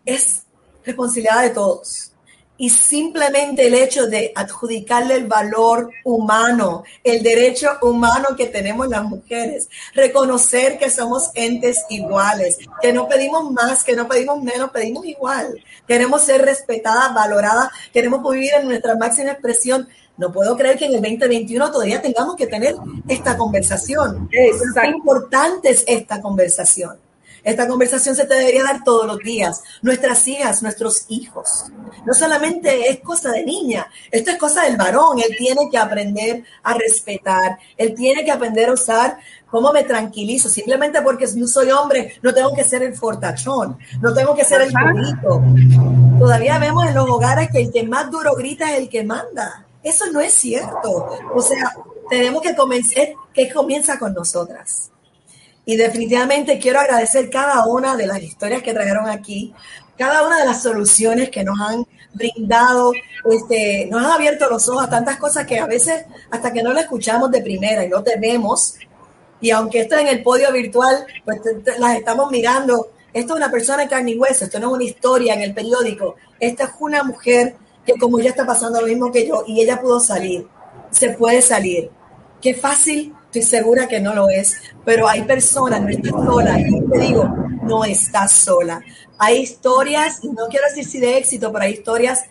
[0.06, 0.43] es
[0.86, 2.11] responsabilidad de todos
[2.62, 9.03] y simplemente el hecho de adjudicarle el valor humano, el derecho humano que tenemos las
[9.03, 15.07] mujeres, reconocer que somos entes iguales, que no pedimos más, que no pedimos menos, pedimos
[15.07, 15.59] igual.
[15.88, 19.89] Queremos ser respetadas, valoradas, queremos vivir en nuestra máxima expresión.
[20.18, 22.76] No puedo creer que en el 2021 todavía tengamos que tener
[23.07, 24.30] esta conversación.
[24.32, 26.99] Es importante es esta conversación.
[27.43, 29.61] Esta conversación se te debería dar todos los días.
[29.81, 31.65] Nuestras hijas, nuestros hijos.
[32.05, 35.19] No solamente es cosa de niña, esto es cosa del varón.
[35.19, 39.17] Él tiene que aprender a respetar, él tiene que aprender a usar
[39.49, 40.49] cómo me tranquilizo.
[40.49, 44.61] Simplemente porque yo soy hombre, no tengo que ser el fortachón, no tengo que ser
[44.61, 45.43] el bonito.
[46.19, 49.65] Todavía vemos en los hogares que el que más duro grita es el que manda.
[49.83, 51.09] Eso no es cierto.
[51.33, 51.73] O sea,
[52.09, 54.90] tenemos que comenzar, que comienza con nosotras.
[55.72, 59.53] Y definitivamente quiero agradecer cada una de las historias que trajeron aquí,
[59.97, 62.91] cada una de las soluciones que nos han brindado,
[63.32, 66.74] este, nos han abierto los ojos a tantas cosas que a veces hasta que no
[66.74, 68.76] la escuchamos de primera y no te vemos,
[69.39, 71.39] y aunque esto es en el podio virtual, pues
[71.80, 72.91] las estamos mirando.
[73.13, 75.53] Esto es una persona en carne y hueso, esto no es una historia en el
[75.53, 77.55] periódico, esta es una mujer
[77.86, 80.45] que como ella está pasando lo mismo que yo y ella pudo salir,
[80.89, 81.89] se puede salir.
[82.41, 86.59] Qué fácil Estoy segura que no lo es, pero hay personas, no estás sola.
[86.59, 87.23] Y te digo,
[87.63, 88.82] no estás sola.
[89.17, 92.25] Hay historias, no quiero decir si de éxito, pero hay historias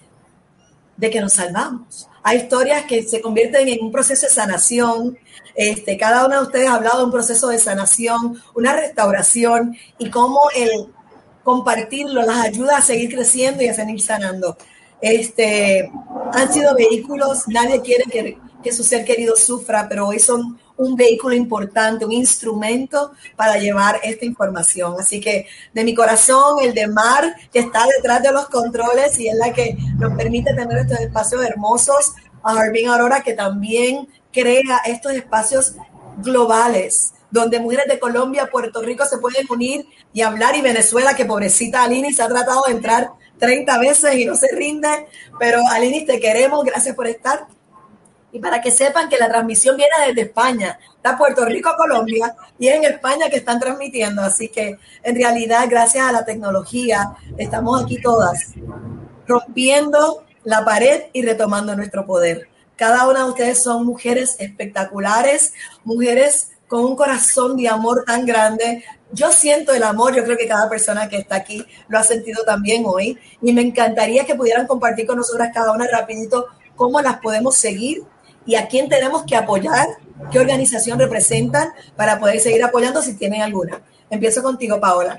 [0.99, 2.07] de que nos salvamos.
[2.23, 5.19] Hay historias que se convierten en un proceso de sanación.
[5.55, 10.11] Este, cada uno de ustedes ha hablado de un proceso de sanación, una restauración y
[10.11, 10.93] cómo el
[11.43, 14.55] compartirlo las ayuda a seguir creciendo y a seguir sanando.
[15.01, 15.91] Este,
[16.35, 20.97] han sido vehículos, nadie quiere que, que su ser querido sufra, pero hoy son un
[20.97, 24.95] vehículo importante, un instrumento para llevar esta información.
[24.99, 29.29] Así que de mi corazón, el de Mar, que está detrás de los controles y
[29.29, 34.81] es la que nos permite tener estos espacios hermosos, a Harbin Aurora, que también crea
[34.87, 35.75] estos espacios
[36.23, 41.25] globales donde mujeres de Colombia, Puerto Rico se pueden unir y hablar y Venezuela, que
[41.25, 45.07] pobrecita Alini se ha tratado de entrar 30 veces y no se rinde,
[45.39, 47.47] pero Alini te queremos, gracias por estar
[48.33, 52.69] y para que sepan que la transmisión viene desde España, está Puerto Rico, Colombia, y
[52.69, 54.23] es en España que están transmitiendo.
[54.23, 58.55] Así que en realidad, gracias a la tecnología, estamos aquí todas
[59.27, 62.49] rompiendo la pared y retomando nuestro poder.
[62.77, 65.53] Cada una de ustedes son mujeres espectaculares,
[65.85, 68.85] mujeres con un corazón de amor tan grande.
[69.13, 72.45] Yo siento el amor, yo creo que cada persona que está aquí lo ha sentido
[72.45, 77.19] también hoy y me encantaría que pudieran compartir con nosotras cada una rapidito cómo las
[77.19, 78.03] podemos seguir
[78.51, 79.87] y a quién tenemos que apoyar,
[80.33, 83.81] qué organización representan para poder seguir apoyando si tienen alguna.
[84.11, 85.17] Empiezo contigo, Paola.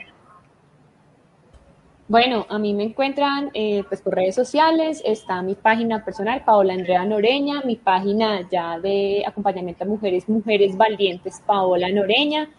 [2.10, 6.74] Bueno, a mí me encuentran eh, pues por redes sociales, está mi página personal, Paola
[6.74, 12.50] Andrea Noreña, mi página ya de acompañamiento a mujeres, mujeres valientes, Paola Noreña.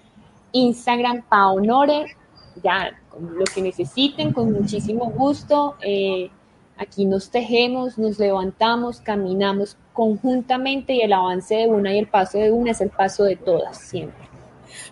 [0.52, 2.16] Instagram Paonore,
[2.62, 5.76] ya con lo que necesiten, con muchísimo gusto.
[5.82, 6.30] Eh,
[6.76, 12.38] aquí nos tejemos, nos levantamos, caminamos conjuntamente y el avance de una y el paso
[12.38, 14.32] de una es el paso de todas siempre.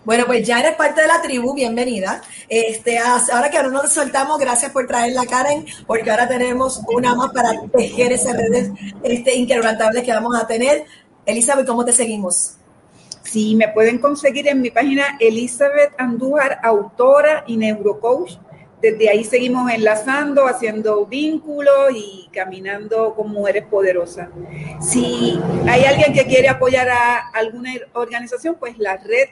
[0.03, 2.21] Bueno, pues ya eres parte de la tribu, bienvenida.
[2.49, 7.31] Este, ahora que ahora nos soltamos, gracias por traerla, Karen, porque ahora tenemos una más
[7.31, 8.71] para tejer esas redes
[9.03, 10.85] este, inquebrantables que vamos a tener.
[11.25, 12.55] Elizabeth, ¿cómo te seguimos?
[13.23, 18.37] Sí, me pueden conseguir en mi página Elizabeth Andújar, autora y neurocoach.
[18.81, 24.29] Desde ahí seguimos enlazando, haciendo vínculos y caminando con mujeres poderosas.
[24.81, 29.29] Si hay alguien que quiere apoyar a alguna organización, pues la red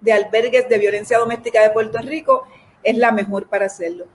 [0.00, 2.44] de albergues de violencia doméstica de Puerto Rico
[2.82, 4.06] es la mejor para hacerlo.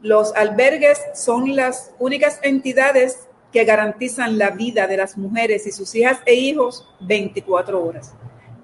[0.00, 5.94] Los albergues son las únicas entidades que garantizan la vida de las mujeres y sus
[5.94, 8.14] hijas e hijos 24 horas.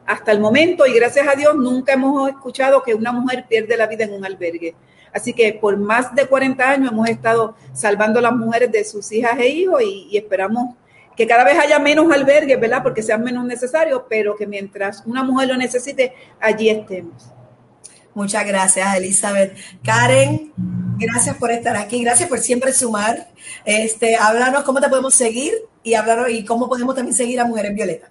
[0.07, 3.87] Hasta el momento, y gracias a Dios, nunca hemos escuchado que una mujer pierde la
[3.87, 4.75] vida en un albergue.
[5.13, 9.11] Así que por más de 40 años hemos estado salvando a las mujeres de sus
[9.13, 10.75] hijas e hijos y, y esperamos
[11.17, 12.83] que cada vez haya menos albergues, ¿verdad?
[12.83, 17.31] Porque sean menos necesarios, pero que mientras una mujer lo necesite, allí estemos.
[18.15, 19.57] Muchas gracias, Elizabeth.
[19.85, 20.53] Karen,
[20.99, 23.29] gracias por estar aquí, gracias por siempre sumar.
[23.65, 25.53] Este, háblanos cómo te podemos seguir
[25.83, 28.11] y hablar y cómo podemos también seguir a Mujeres Violeta.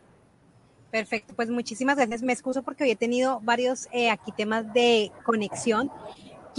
[0.90, 2.24] Perfecto, pues muchísimas gracias.
[2.24, 5.92] Me excuso porque hoy he tenido varios eh, aquí temas de conexión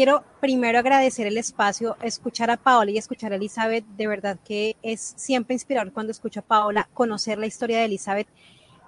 [0.00, 3.84] quiero primero agradecer el espacio, escuchar a Paola y escuchar a Elizabeth.
[3.98, 6.88] De verdad que es siempre inspirador cuando escucho a Paola.
[6.94, 8.26] Conocer la historia de Elizabeth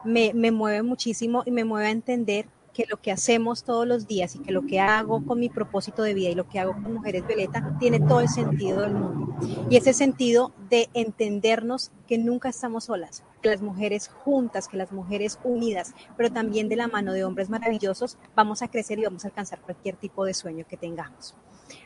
[0.06, 4.06] me, me mueve muchísimo y me mueve a entender que lo que hacemos todos los
[4.06, 6.72] días y que lo que hago con mi propósito de vida y lo que hago
[6.72, 9.36] con Mujeres Violeta tiene todo el sentido del mundo.
[9.68, 14.92] Y ese sentido de entendernos que nunca estamos solas, que las mujeres juntas, que las
[14.92, 19.24] mujeres unidas, pero también de la mano de hombres maravillosos, vamos a crecer y vamos
[19.24, 21.34] a alcanzar cualquier tipo de sueño que tengamos.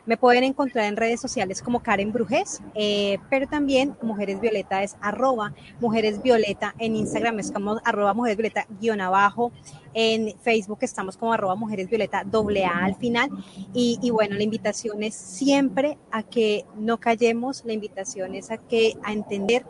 [0.05, 4.97] Me pueden encontrar en redes sociales como Karen Brujes, eh, pero también Mujeres Violeta es
[5.01, 9.53] arroba Mujeres Violeta, en Instagram es como arroba Mujeres Violeta guion abajo,
[9.95, 13.31] en Facebook estamos como arroba Mujeres Violeta doble A al final
[13.73, 18.59] y, y, bueno, la invitación es siempre a que no callemos, la invitación es a
[18.59, 19.65] que a entender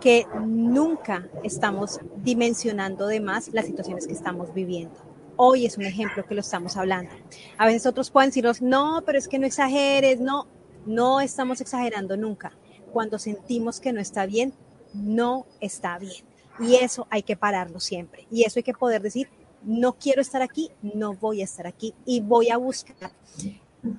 [0.00, 6.26] que nunca estamos dimensionando de más las situaciones que estamos viviendo hoy es un ejemplo
[6.26, 7.12] que lo estamos hablando.
[7.56, 10.48] A veces otros pueden decirnos, no, pero es que no exageres, no,
[10.84, 12.52] no estamos exagerando nunca.
[12.92, 14.52] Cuando sentimos que no está bien,
[14.92, 16.24] no está bien.
[16.58, 18.26] Y eso hay que pararlo siempre.
[18.32, 19.28] Y eso hay que poder decir,
[19.62, 23.12] no quiero estar aquí, no voy a estar aquí y voy a buscar.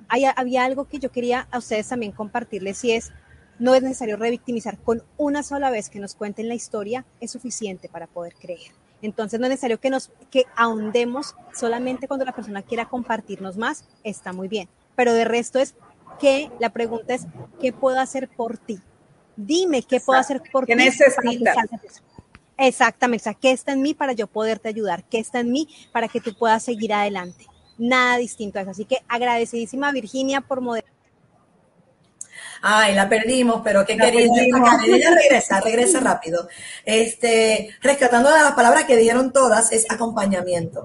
[0.08, 3.12] Había algo que yo quería a ustedes también compartirles y es,
[3.60, 4.78] no es necesario revictimizar.
[4.78, 8.72] Con una sola vez que nos cuenten la historia es suficiente para poder creer.
[9.02, 13.84] Entonces no es necesario que nos que ahondemos solamente cuando la persona quiera compartirnos más,
[14.02, 14.68] está muy bien.
[14.96, 15.74] Pero de resto es
[16.18, 17.26] que la pregunta es
[17.60, 18.80] ¿qué puedo hacer por ti?
[19.36, 20.72] Dime qué puedo hacer por ti.
[20.72, 21.56] ¿Qué necesitas?
[22.58, 25.04] Exactamente, o sea, ¿qué está en mí para yo poderte ayudar?
[25.04, 27.46] ¿Qué está en mí para que tú puedas seguir adelante?
[27.78, 28.72] Nada distinto a eso.
[28.72, 30.92] Así que agradecidísima Virginia por moderar
[32.62, 34.30] Ay, la perdimos, pero qué querida
[34.86, 36.48] Ella regresa, regresa rápido.
[36.84, 40.84] Este, rescatando las palabras que dijeron todas, es acompañamiento.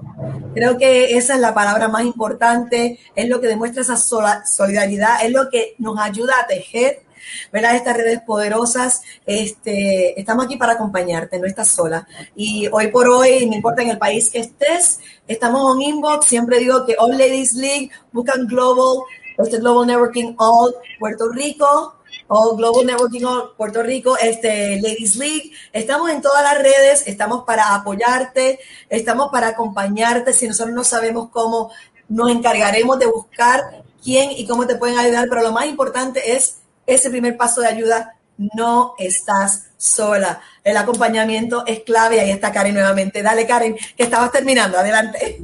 [0.54, 5.32] Creo que esa es la palabra más importante, es lo que demuestra esa solidaridad, es
[5.32, 7.06] lo que nos ayuda a tejer
[7.52, 7.76] ¿verdad?
[7.76, 12.06] Estas redes poderosas, este, estamos aquí para acompañarte, no estás sola.
[12.34, 16.58] Y hoy por hoy, no importa en el país que estés, estamos en inbox, siempre
[16.58, 19.02] digo que All Ladies League, buscan Global,
[19.38, 21.96] este Global Networking All Puerto Rico,
[22.28, 25.52] All Global Networking All Puerto Rico, este Ladies League.
[25.72, 28.58] Estamos en todas las redes, estamos para apoyarte,
[28.88, 30.32] estamos para acompañarte.
[30.32, 31.70] Si nosotros no sabemos cómo,
[32.08, 36.58] nos encargaremos de buscar quién y cómo te pueden ayudar, pero lo más importante es
[36.86, 38.12] ese primer paso de ayuda.
[38.38, 40.42] No estás sola.
[40.62, 42.20] El acompañamiento es clave.
[42.20, 43.22] Ahí está Karen nuevamente.
[43.22, 44.78] Dale, Karen, que estabas terminando.
[44.78, 45.40] Adelante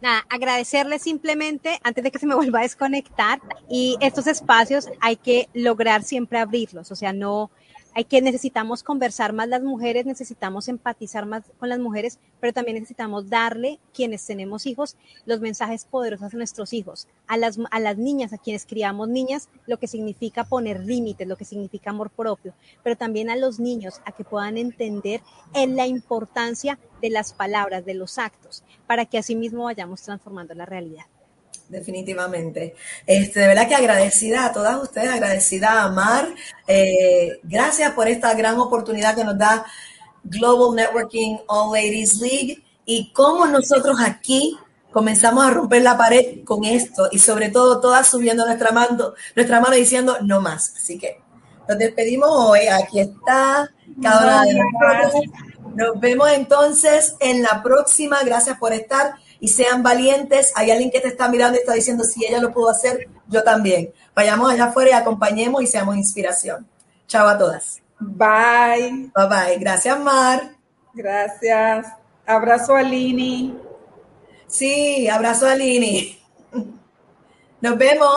[0.00, 5.16] nada, agradecerle simplemente antes de que se me vuelva a desconectar y estos espacios hay
[5.16, 7.50] que lograr siempre abrirlos, o sea, no,
[7.94, 12.76] hay que necesitamos conversar más las mujeres, necesitamos empatizar más con las mujeres, pero también
[12.76, 17.98] necesitamos darle, quienes tenemos hijos, los mensajes poderosos a nuestros hijos, a las, a las
[17.98, 22.54] niñas, a quienes criamos niñas, lo que significa poner límites, lo que significa amor propio,
[22.82, 25.20] pero también a los niños, a que puedan entender
[25.54, 30.54] en la importancia de las palabras, de los actos, para que así mismo vayamos transformando
[30.54, 31.06] la realidad
[31.68, 32.74] definitivamente.
[33.06, 36.28] Este, de verdad que agradecida a todas ustedes, agradecida a Mar.
[36.66, 39.64] Eh, gracias por esta gran oportunidad que nos da
[40.24, 44.58] Global Networking All Ladies League y cómo nosotros aquí
[44.90, 49.60] comenzamos a romper la pared con esto y sobre todo todas subiendo nuestra mano, nuestra
[49.60, 50.74] mano diciendo no más.
[50.76, 51.20] Así que
[51.68, 52.60] nos despedimos hoy.
[52.66, 53.70] Aquí está
[54.02, 55.22] cada una de nosotros.
[55.74, 58.22] Nos vemos entonces en la próxima.
[58.24, 60.52] Gracias por estar y sean valientes.
[60.54, 63.42] Hay alguien que te está mirando y está diciendo si ella lo pudo hacer, yo
[63.42, 63.92] también.
[64.14, 66.66] Vayamos allá afuera y acompañemos y seamos inspiración.
[67.06, 67.80] Chao a todas.
[68.00, 69.10] Bye.
[69.14, 69.58] Bye bye.
[69.58, 70.56] Gracias, Mar.
[70.94, 71.86] Gracias.
[72.26, 73.56] Abrazo a Lini.
[74.46, 76.18] Sí, abrazo a Lini.
[77.60, 78.16] Nos vemos.